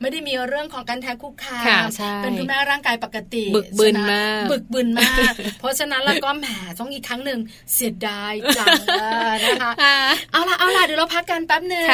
[0.00, 1.86] ไม่ได้มีเรื่องของการแท้งคุกคาม
[2.22, 6.46] เป็นคุณแม่ร่างกายปกติบึกบึนมากบึกบึนมาก เพราะฉะนั้นแล้วก็แหม
[6.78, 7.38] ต้องอีกครั้งหนึ่ง
[7.74, 8.66] เสียดายจัง
[9.46, 9.72] นะคะ
[10.32, 11.86] เอาล่ะเอาล่ะเดี๋ยวเราพักกันแป๊บหนึ่ง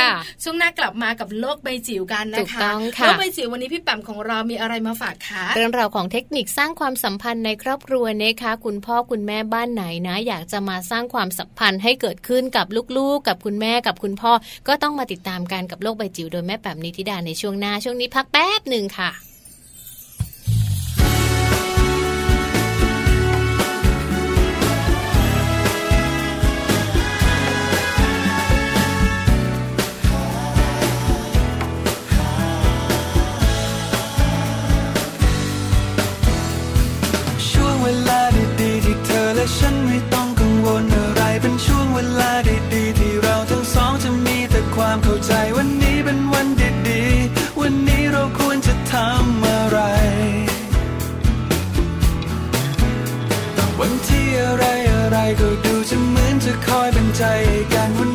[0.43, 2.61] ช่วงหน้ากลับมากับโลกใบจิ๋วกันนะคะ
[3.05, 12.66] โลกใบจิ๋ววันนี้พี่แปมของเรามีอะไรมาฝากคะเรื่องราวของเทคนิคสร้างความสัมพันธ์ในครอบครัวนะคะ คุณพ่อคุณแม่บ้านไหนนะ อยากจะมาสร้างความสัมพันธ์ให้เกิดขึ้นกับ
[12.97, 14.33] ลูกๆ กับคุณแม่กับคุณพ่อ
[14.68, 19.32] ก็ต้องมาติดตามกันกับโลกใบจิ๋วโดยแม่แป๋มนิติดาในช่วงหน้าช่วงนี้พักแป๊บหนึ่งค่ะ
[55.41, 57.23] ก็ดูจะเหมือนจะคอยเป็นใจ
[57.75, 58.12] กันวัน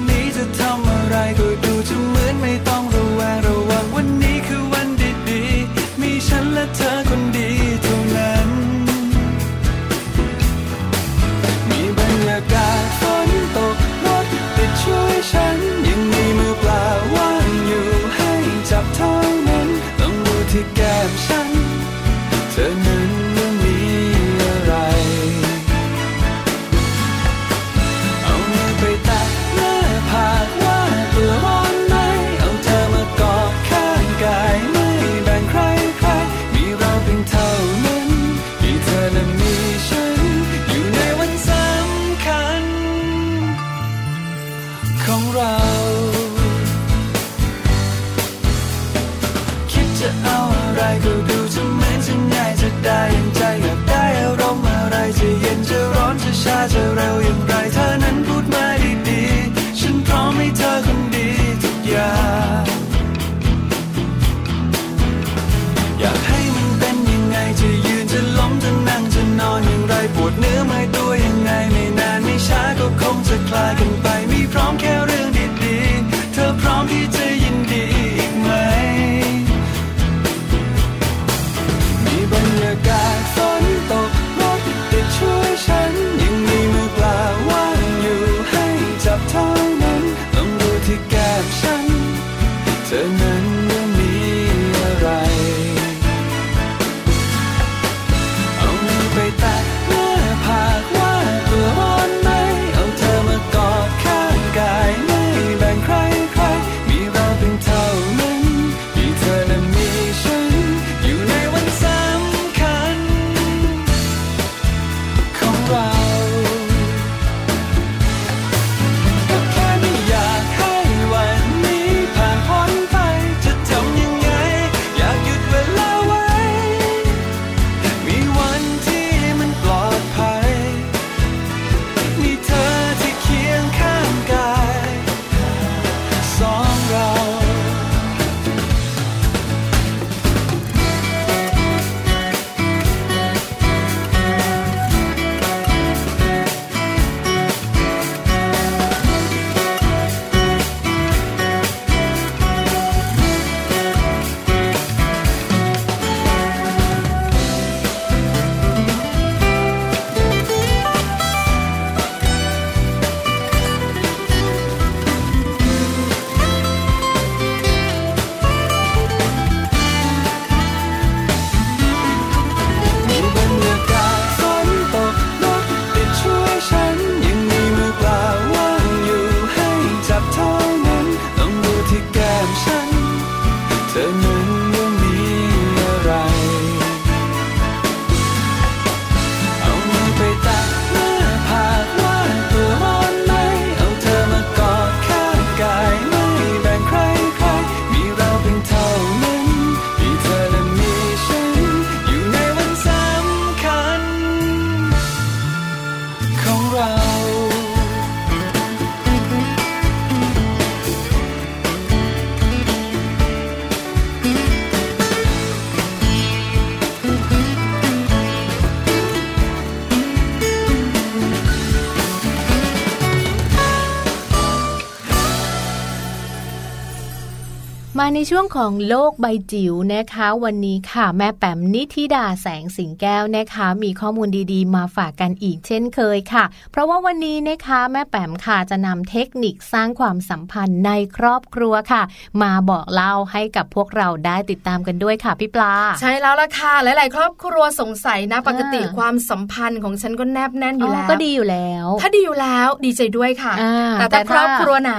[228.20, 242.01] ในช่วงของโลกใบจิ๋วนะคะ วันนี้ค่ะ แม่แป๋มนิธิดาแสงสิงแก้วนะคะ มีข้อมูลดีๆ มาฝากกันอีกเช่นเคยค่ะ เพราะว่าวันนี้นะคะแม่แป๋มค่ะจะนำเทคนิคสร้างความสัมพันธ์ในครอบครัวค่ะ
[242.41, 253.53] มาบอกเล่าให้กับพวกเราได้ติดตามกันด้วยค่ะพี่ปลา ใช่แล้วล่ะค่ะหลาย ๆ ครอบครัวสงสัยนะปกติความสัมพันธ์ของฉันก็แนบแน่นอยู่แล้วก็ดีอยู่แล้ว ถ้าดีอยู่แล้วดีใจด้วยค่ะ
[253.99, 254.95] แต่ถ้าครอบครัวไหน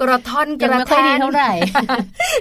[0.00, 1.52] กระท่อนกระแทนเท่าไหร่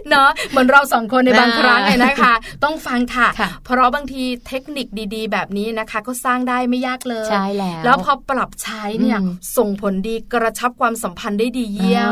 [0.09, 2.33] เนาะเหมือนเราสองคนในบางครั้งเลยนะคะ
[2.63, 3.27] ต้องฟังค่ะ
[3.65, 9.19] เพราะบางทีเทคนิคดีๆ แบบนี้นะคะ ก็สร้างได้ไม่ยากเลยใช่แล้ว แล้วพอปรับใช้เนี่ย
[9.57, 12.11] ส่งผลดีกระชับความสัมพันธ์ได้ดีเยี่ยม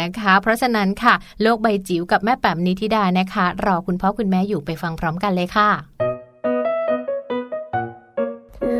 [0.00, 5.70] นะคะ เพราะฉะนั้นค่ะ โลกใบจิ๋วกับแม่แป๋มนิธิดานะคะ รอคุณพ่อคุณแม่อยู่ไปฟังพร้อมกันเลยค่ะ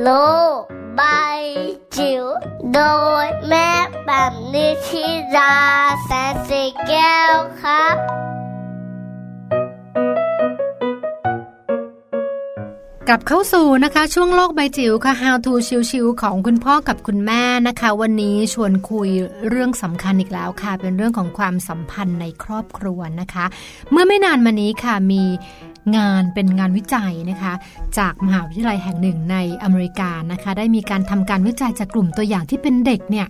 [0.03, 0.11] โล
[0.59, 0.61] ก
[0.97, 1.03] ใบ
[1.97, 2.25] จิ๋ว
[2.75, 2.81] โด
[3.25, 3.71] ยแม่
[4.07, 5.55] แบบนิชิรา
[6.05, 7.97] แสนสีแก้วครับ
[13.11, 15.53] กลับเข้าสู่นะคะช่วงโลกใบจิ๋วค่ะ How to
[15.91, 19.11] ชิวๆของคุณพ่อกับคุณแม่นะคะ วันนี้ชวนคุย
[19.49, 23.45] เรื่องสำคัญอีกแล้วค่ะ เป็นเรื่องของความสัมพันธ์ในครอบครัวนะคะ
[23.91, 25.23] เมื่อไม่นานมานี้ค่ะมี
[25.97, 27.53] งานเป็นงานวิจัยนะคะ
[27.99, 33.27] จากมหาวิทยาลัยแห่งหนึ่งในอเมริกานะคะ ได้มีการทำการวิจัยจากกลุ่มตัวอย่างที่เป็นเด็กเนี่ย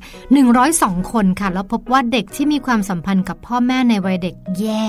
[0.55, 4.87] 102 คนค่ะ แล้วพบว่าเด็กที่มีความสัมพันธ์กับพ่อแม่ในวัยเด็กแย่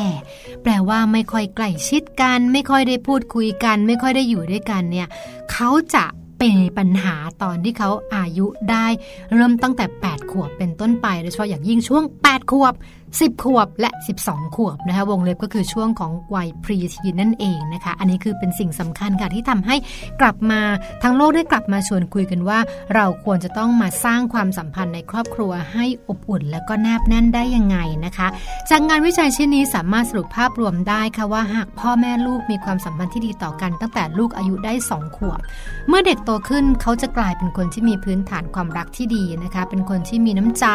[0.64, 5.08] แปลว่าไม่ค่อยใกล้ชิดกัน ไม่ค่อยได้พูดคุยกัน ไม่ค่อยได้อยู่ด้วยกันเนี่ย
[5.52, 6.06] เขาจะ
[6.40, 8.88] เป็นปัญหาตอนที่เขาอายุได้
[9.34, 12.74] เริ่มตั้งแต่ 8 ขวบเป็นต้นไปโดยเฉพาะอย่างยิ่งช่วง 8 ขวบ
[13.18, 13.90] 10 ขวบและ
[14.24, 19.76] 12 ขวบนะคะวงเล็บก็คือช่วงของวัยพรีทีนนั่นเองนะคะ อันนี้คือเป็นสิ่งสำคัญค่ะที่ทำให้
[20.22, 20.62] กลับมา
[21.04, 22.60] ทั้งโลกได้กลับมาชวนคุยกันว่า
[22.96, 28.28] เราควรจะต้องมาสร้างความสัมพันธ์ในครอบครัวให้อบอุ่น และก็แนบแน่นได้ยังไงนะคะ
[28.70, 35.40] จากงานวิจัยเช่นนี้สามารถสรุปภาพรวมได้ค่ะว่าหากพ่อแม่ลูกมีความสัมพันธ์ที่ดีต่อกันตั้งแต่ลูกอายุได้ 2 ขวบ
[35.88, 40.66] เมื่อเด็กโตขึ้นเขาจะกลายเป็นคนที่มีพื้นฐานความรักที่ดีนะคะ เป็นคนที่มีน้ำใจ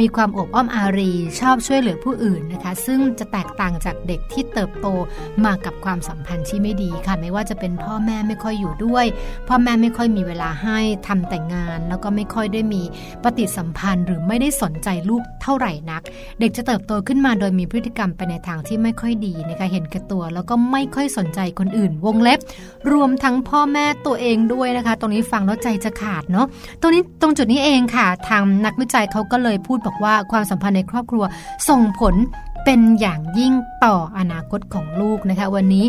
[0.00, 4.86] มีความอบอ้อมอารีชอบช่วยเหลือผู้อื่นนะคะ ซึ่งจะแตกต่างจากเด็กที่เติบโต
[5.44, 9.06] มากับความสัมพันธ์ที่ไม่ดีค่ะ ไม่ว่าจะเป็นพ่อแม่ไม่ค่อยอยู่ด้วย
[9.48, 12.82] พ่อแม่ไม่ค่อยมีเวลาให้ทำแต่งงาน แล้วก็ไม่ค่อยได้มี
[13.24, 16.02] ปฏิสัมพันธ์หรือไม่ได้สนใจลูกเท่าไหร่นัก
[16.40, 22.38] เด็กจะเติบโตขึ้นมาโดยมีพฤติกรรมไปในทางที่ไม่ค่อยดีนะคะเห็นแก่ตัว แล้วก็ไม่ค่อยสนใจคนอื่น วงเล็บ
[22.92, 26.46] รวมทั้งพ่อแม่ตัวเองด้วยนะคะ ตรงนี้ฟังแล้วใจจะขาดเนาะ
[26.80, 31.24] ตรงนี้ตรงจุดนี้เองค่ะทางนักวิจัยเขาก็เลยพูดบอกว่าความสัมพันธ์ในครอบครัว
[31.68, 32.14] ส่งผล
[32.64, 33.52] เป็นอย่างยิ่ง
[33.84, 35.84] ต่ออนาคตของลูกนะคะ วันนี้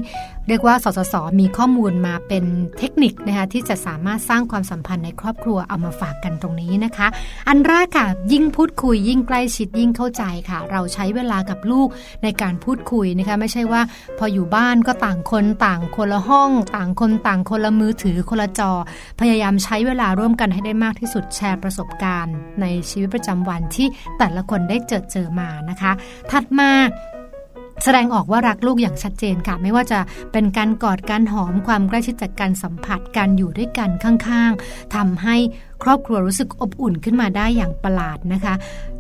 [0.48, 2.46] เรียกว่าสสสมีข้อมูลมาเป็น
[2.78, 7.08] เทคนิคนะคะที่จะสามารถสร้างความสัมพันธ์ในครอบครัวเอามาฝากกันตรงนี้นะคะ
[7.48, 11.88] อันแรกค่ะยิ่งพูดคุยยิ่งใกล้ชิดยิ่งเข้าใจค่ะ เราใช้เวลากับลูก
[12.24, 13.82] ในการพูดคุยนะคะไม่ใช่ว่า
[14.18, 18.72] พออยู่บ้านก็ต่างคนต่างคนละห้อง ต่างคนต่างคนละมือถือคนละจอ
[19.20, 23.88] พยายามใช้เวลาร่วมกันให้ได้มากที่สุดแชร์ประสบการณ์ ในชีวิตประจำวันที่
[24.20, 25.92] แต่ละคนได้เจอเจอมานะคะ
[26.32, 26.72] ถัดมา
[27.84, 30.00] แสดงออกว่ารักลูกอย่างชัดเจนค่ะ ไม่ว่าจะ
[30.32, 35.36] เป็นการกอดการหอมความใกล้ชิดจากการสัมผัสการอยู่ด้วยกันข้างๆทำให้
[35.84, 38.54] ครอบครัวรู้สึกอบอุ่นขึ้นมาได้อย่างประหลาดนะคะ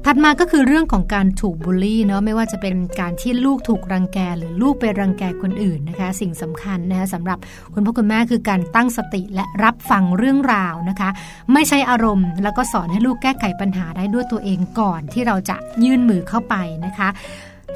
[0.05, 7.37] ถัดมาก็คือเรื่องของการถูกบูลลี่เนาะไม่ว่าจะเป็นการที่ลูกถูกรังแกหรือลูกไปรังแกคนอื่นนะคะ สิ่งสำคัญนะคะสำหรับ
[7.73, 11.09] คุณพ่อคุณแม่คือการตั้งสติและรับฟังเรื่องราวนะคะ
[11.53, 16.55] ไม่ใช่อารมณ์ แล้วก็สอนให้ลูกแก้ไขปัญหาได้ด้วยตัวเองก่อนที่เราจะยื่นมือเข้าไป
[16.85, 17.09] นะคะ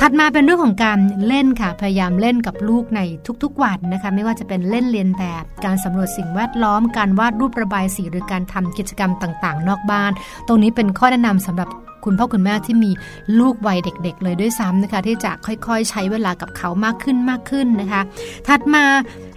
[0.02, 3.02] ถัดมาเป็นเรื่องของการเล่นค่ะ พยายามเล่นกับลูกใน
[3.44, 10.12] ทุกๆวันนะคะ ไม่ว่าจะเป็นเล่นเรียนแบบ การสำรวจสิ่งแวดล้อม การวาดรูประบายสีหรือการทำกิจกรรมต่างๆ นอกบ้าน
[10.48, 11.70] ตรงนี้เป็นข้อแนะนำสำหรับ
[12.08, 12.92] คุณพ่อคุณแม่ที่มี
[13.40, 18.02] ลูกวัยเด็ก ๆ เลยด้วยซ้ำนะคะ ที่จะค่อยๆ ใช้เวลากับเขามากขึ้นมากขึ้นนะคะ
[18.48, 18.84] ถัดมา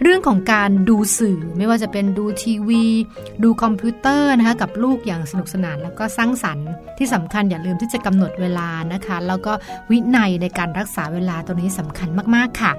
[0.02, 2.84] เรื่องของการดูสื่อไม่ว่าจะเป็นดูทีวี
[3.42, 6.68] ดูคอมพิวเตอร์นะคะกับลูกอย่างสนุกสนานแล้วก็สร้างสรรค์
[6.98, 9.52] ที่สำคัญอย่าลืมที่จะกำหนดเวลานะคะ แล้วก็
[9.90, 12.72] วินัยในการรักษาเวลาตัวนี้สำคัญมากๆค่ะ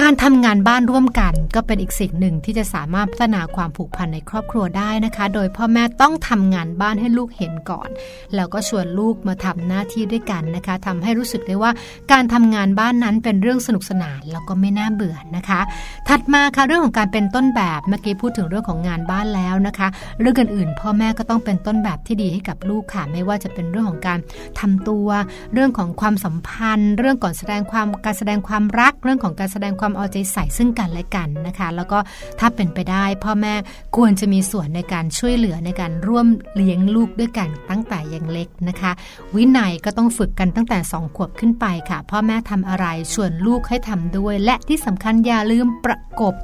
[0.00, 7.88] การทำงานบ้านร่วมกัน ก็เป็นอีกสิ่งหนึ่งที่จะสามารถพัฒนาความผูกพันในครอบครัวได้นะคะ โดยพ่อแม่ต้องทำงานบ้านให้ลูกเห็นก่อน
[8.34, 11.70] แล้วก็ชวนลูกมาทำหน้าที่ด้วยกันนะคะทำให้รู้สึกได้ว่า
[12.12, 15.60] การทำงานบ้านนั้นเป็นเรื่องสนุกสนานแล้วก็ไม่น่าเบื่อนะคะ
[16.08, 19.88] ถัดมาค่ะเรื่องของการเป็นต้นแบบเมื่อกี้พูดถึงเรื่องของงานบ้านแล้วนะคะ
[20.20, 24.18] เรื่องอื่นๆพ่อแม่ก็ต้องเป็นต้นแบบที่ดีให้กับลูกค่ะ ไม่ว่าจะเป็นเรื่องของการ
[24.60, 25.08] ทำตัว
[25.52, 31.98] เรื่องของความสัมพันธ์ เรื่องก่อนแสดงความการแสดงความรัก เรื่องของการแสดงความเอาใจใส่ซึ่งกันและกันนะคะ แล้วก็
[32.40, 33.54] ถ้าเป็นไปได้ พ่อแม่
[33.96, 36.26] ควรจะมีส่วนในการช่วยเหลือในการร่วม
[36.56, 38.92] เลี้ยงลูกด้วยกันตั้งแต่ยังเล็กนะคะ
[39.36, 46.34] วินัยก็ต้องฝึกกันตั้งแต่สองขวบขึ้นไปค่ะ พ่อแม่ทำอะไรชวนลูกให้ทำด้วย และที่สำคัญอย่าลืมประกบ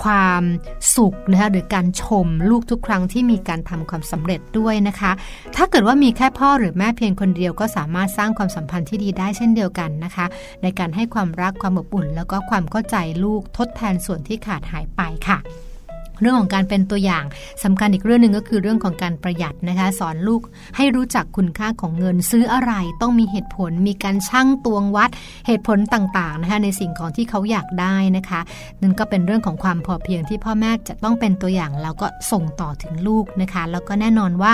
[0.00, 0.42] ความ
[0.96, 5.12] สุขนะคะหรือการชมลูกทุกครั้งที่มีการทำความสำเร็จด้วยนะคะ
[5.56, 10.26] ถ้าเกิดว่ามีแค่พ่อหรือแม่เพียงคนเดียวก็สามารถสร้างความสัมพันธ์ที่ดีได้เช่นเดียวกันนะคะ
[10.62, 15.38] ในการให้ความรักความอบอุ่น แล้วก็ความเข้าใจลูกทดแทนส่วนที่ขาดหายไปค่ะ
[16.22, 17.24] เรื่องของการเป็นตัวอย่าง
[17.64, 20.42] สำคัญอีกเรื่องหนึ่งก็คือเรื่องของการประหยัดนะคะ สอนลูก
[20.76, 25.10] ให้รู้จักคุณค่าของเงินซื้ออะไรต้องมีเหตุผล มีการชั่งตวงวัด
[25.46, 28.40] เหตุผลต่างๆนะคะในสิ่งของที่เขาอยากได้นะคะ
[28.82, 34.52] นั่นก็เป็นเรื่องของความพอเพียงที่พ่อแม่จะต้องเป็นตัวอย่างแล้วก็ส่งต่อถึงลูกนะคะ แล้วก็แน่นอนว่า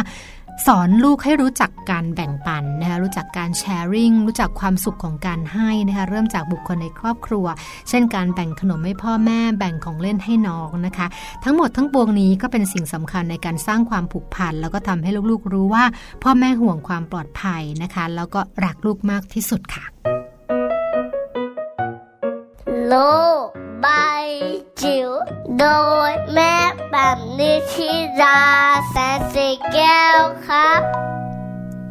[0.66, 7.46] สอนลูกให้รู้จักการแบ่งปันนะคะรู้จักการแชร์ริ่งรู้จักความสุขของการให้นะคะเริ่มจากบุคคลในครอบครัว
[7.88, 11.06] เช่นการแบ่งขนมให้พ่อแม่แบ่งของเล่นให้น้องนะคะ
[11.44, 15.84] ทั้งหมดทั้งปวงนี้ก็เป็นสิ่งสำคัญในการสร้างความผูกพัน แล้วก็ทำให้ลูกๆรู้ว่า
[16.22, 19.84] พ่อแม่ห่วงความปลอดภัยนะคะ แล้วก็รักลูกมากที่สุดค่ะ
[22.86, 24.26] โลาย
[24.82, 25.10] จิ๋ว
[25.58, 25.64] โด
[26.08, 26.54] ยแม่
[26.90, 27.18] แบบ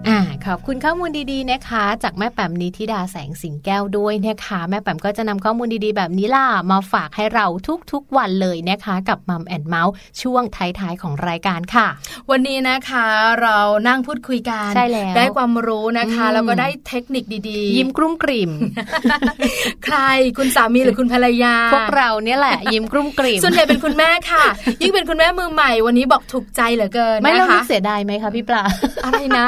[0.07, 7.45] อ่าขอบคุณข้อมูลดีๆนะคะ จากแม่แปมนิธิดาแสงสิงแก้วด้วยนะคะแม่แปมก็จะนำข้อมูลดีๆ แบบนี้ล่ะมาฝากให้เรา
[7.91, 11.87] ทุกๆวันเลยนะคะ กับมัมแอนเมาส์ช่วงท้ายๆของรายการค่ะ
[12.31, 13.05] วันนี้นะคะ
[13.41, 18.51] เรานั่งพูดคุยกันใช่แล้วได้ความรู้นะคะแล้วก็ได้เทคนิคดีๆ ยิ้มกรุ้มกริ่ม
[19.85, 19.97] ใคร
[20.37, 24.43] คุณสามีหรือคุณภรรยา พวกเราเนี่ยแหละ ยิ้มกรุ้มกริ่มส่วนใหญ่เป็นคุณแม่ค่ะ
[24.81, 28.63] ยิ่งเป็นคุณแม่มือใหม่วันนี้บอกถูกใจเหลือเกินไม่เราเสียดายไหมคะพี่ปลา
[29.05, 29.47] อะไรนะ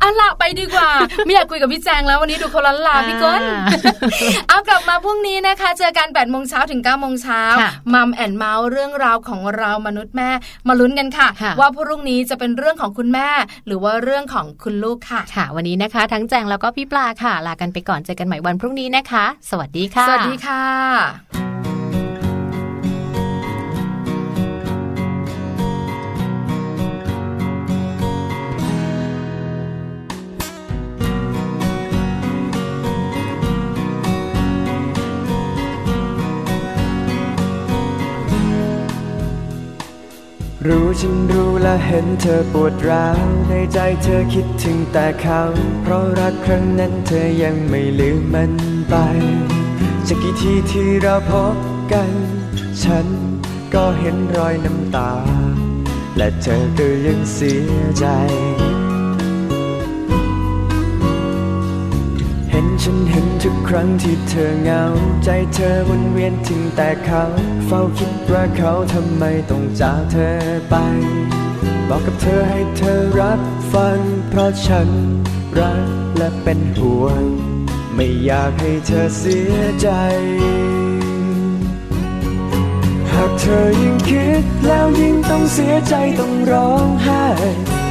[0.00, 0.88] เอาละไปดีกว่า
[1.24, 3.40] ไม่อยากคุยกับพี่แจงแล้ววันนี้ดูคนละลาพี่ก้น
[4.48, 7.42] เอากลับมาพรุ่งนี้นะคะ เจอกัน8ปดโมงเช้าถึง9ก้าโมงเช้า
[7.94, 10.30] มัมแอนเมาส์เรื่องราวของเรามนุษย์แม่
[10.68, 11.28] มาลุ้นกันค่ะ
[11.60, 13.28] ว่าพรุ่งนี้จะเป็นเรื่องของคุณแม่
[13.66, 21.49] หรือว่าเรื่องของคุณลูกค่ะค่ะ วันนี้นะคะ ทั้งแจงแล้วก็พี่ปลาค่ะ ลากันไปก่อนเจอกันใหม่วันพรุ่งนี้นะคะ สวัสดีค่ะ สวัสดีค่ะ
[41.02, 45.40] ฉันรู้และเห็นเธอปวดร้าวในใจเธอคิดถึงแต่เขา
[45.82, 48.52] เพราะรักครั้งนั้นเธอยังไม่ลืมมัน
[48.88, 48.94] ไป
[50.06, 51.56] จะกี่ทีที่เราพบ
[51.92, 52.10] กัน
[52.82, 53.06] ฉัน
[53.74, 55.12] ก็เห็นรอยน้ำตา
[56.16, 58.06] และเธอก็ยังเสียใจ
[62.82, 64.82] ฉันเห็นทุกครั้งที่เธอเหงา
[65.24, 67.24] ใจเธอวนเวียนถึงแต่เขา
[67.66, 70.36] เฝ้าคิดว่าเขาทำไมต้องจากเธอ
[70.68, 70.74] ไป
[71.88, 73.40] บอกกับเธอให้เธอรับ
[73.72, 73.98] ฟัง
[74.28, 74.88] เพราะฉัน
[75.58, 77.22] รักและเป็นห่วง
[77.94, 79.88] ไม่อยากให้เธอเสียใจ
[83.12, 87.24] หากเธอยิ่งคิดแล้วยิ่งต้องเสียใจต้องร้องไห้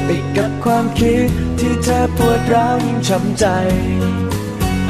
[0.05, 3.45] ไปกับความคิดที่เธอปวดร้าวยิ่งช้ำใจ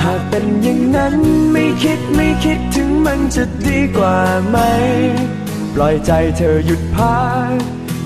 [0.03, 1.15] หากเป็นอย่างนั้น
[1.51, 4.17] ไม่คิดไม่คิดถึงมันจะดีกว่า
[4.49, 4.57] ไหม
[5.75, 7.19] ปล่อยใจเธอหยุดพั
[7.49, 7.51] ก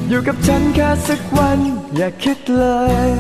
[0.10, 1.60] อยู่กับฉันแค่สักวัน
[1.96, 2.66] อย่าคิดเล
[3.08, 3.12] ย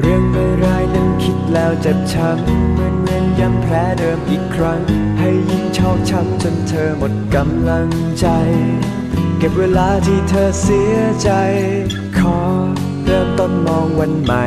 [0.00, 4.80] เรื่องไม่ร้ายนั้นคิดแล้วเจ็บช้ำเหมือนเวียนย้ำแผลเดิมอีกครั้ง
[5.18, 7.88] ให้ยิ่งชอกช้ำจนเธอหมดกำลัง
[8.18, 8.26] ใจ
[9.42, 11.30] เก็บเวลาที่เธอเสียใจ
[12.18, 12.38] ขอ
[13.04, 14.44] เริ่มต้นมองวันใหม่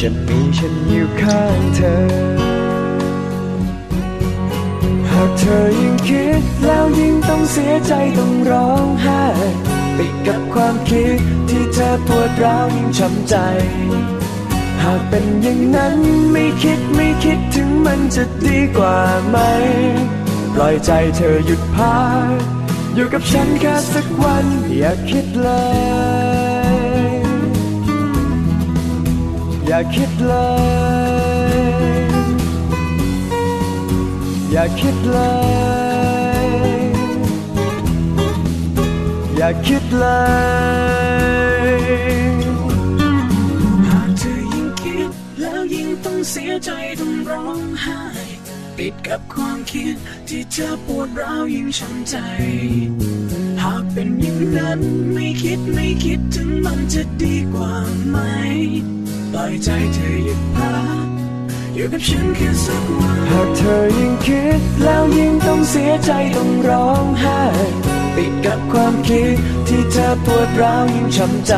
[0.00, 1.96] จะมีฉันอยู่ข้างเธอ
[5.10, 9.24] หากเธอยิ่งคิดแล้วยิ่งต้องเสียใจต้องร้องไห้
[9.94, 11.18] ไปกับความคิด
[11.48, 13.36] ที่เธอปวดร้าวยิ่งช้ำใจ
[14.82, 15.98] หากเป็นอย่างนั้น
[16.32, 18.96] ไม่คิดไม่คิดถึงมันจะดีกว่า
[19.28, 19.36] ไหม
[20.54, 21.98] ปล่อยใจเธอหยุดพั
[22.54, 22.57] ก
[22.94, 24.46] อยู่กับฉันแค่สักวัน
[24.78, 25.48] อย่าคิดเล
[27.04, 27.08] ย
[29.66, 30.34] อย่าคิดเล
[31.54, 31.58] ย
[34.50, 35.18] อย่าคิดเล
[36.46, 36.48] ย
[39.36, 40.06] อย่าคิดเล
[41.66, 41.68] ย
[43.88, 45.10] หากเธอยิ่งคิด
[45.40, 46.70] แล้วยิ่งต้องเสียใจ
[47.00, 47.57] ต้องร้อง
[49.08, 49.94] กับความคิด
[50.28, 52.16] ที่เธอปวดร้าวยิ่งช้ำใจ
[53.62, 54.80] หากเป็นอย่างนั้น
[55.14, 57.72] ไม่คิดไม่คิดถึงมันจะดีกว่า
[58.08, 58.16] ไหม
[59.32, 60.72] ปล่อยใจเธอหยุดพั
[61.04, 61.06] ก
[61.74, 67.42] อยู่กับฉันแค่สักวันหากเธอยิ่งคิดแล้วยิ่งต้องเสียใจต้องร้องไห้
[68.16, 69.36] ติดกับความคิด
[69.68, 71.54] ที่เธอปวดร้าวยิ่งช้ำใจ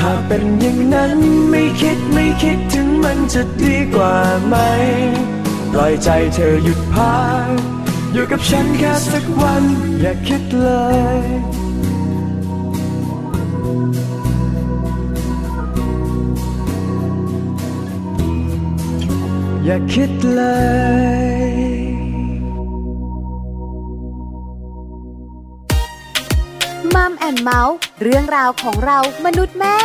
[0.00, 1.18] หากเป็นอย่างนั้น
[1.50, 4.14] ไม่คิดไม่คิดถึงมันจะดีกว่า
[4.46, 4.56] ไหม
[5.72, 7.16] ปล่อยใจเธอหยุดพั
[7.46, 7.58] ก
[8.12, 9.62] อยู่กับฉันแค่สักวัน
[10.00, 10.68] อย่าคิดเล
[11.16, 11.18] ย
[19.64, 20.42] อย่าคิดเล
[21.46, 21.52] ย
[26.94, 29.78] มัมแอนเมาส์เรื่องราวของเรามนุษย์แม่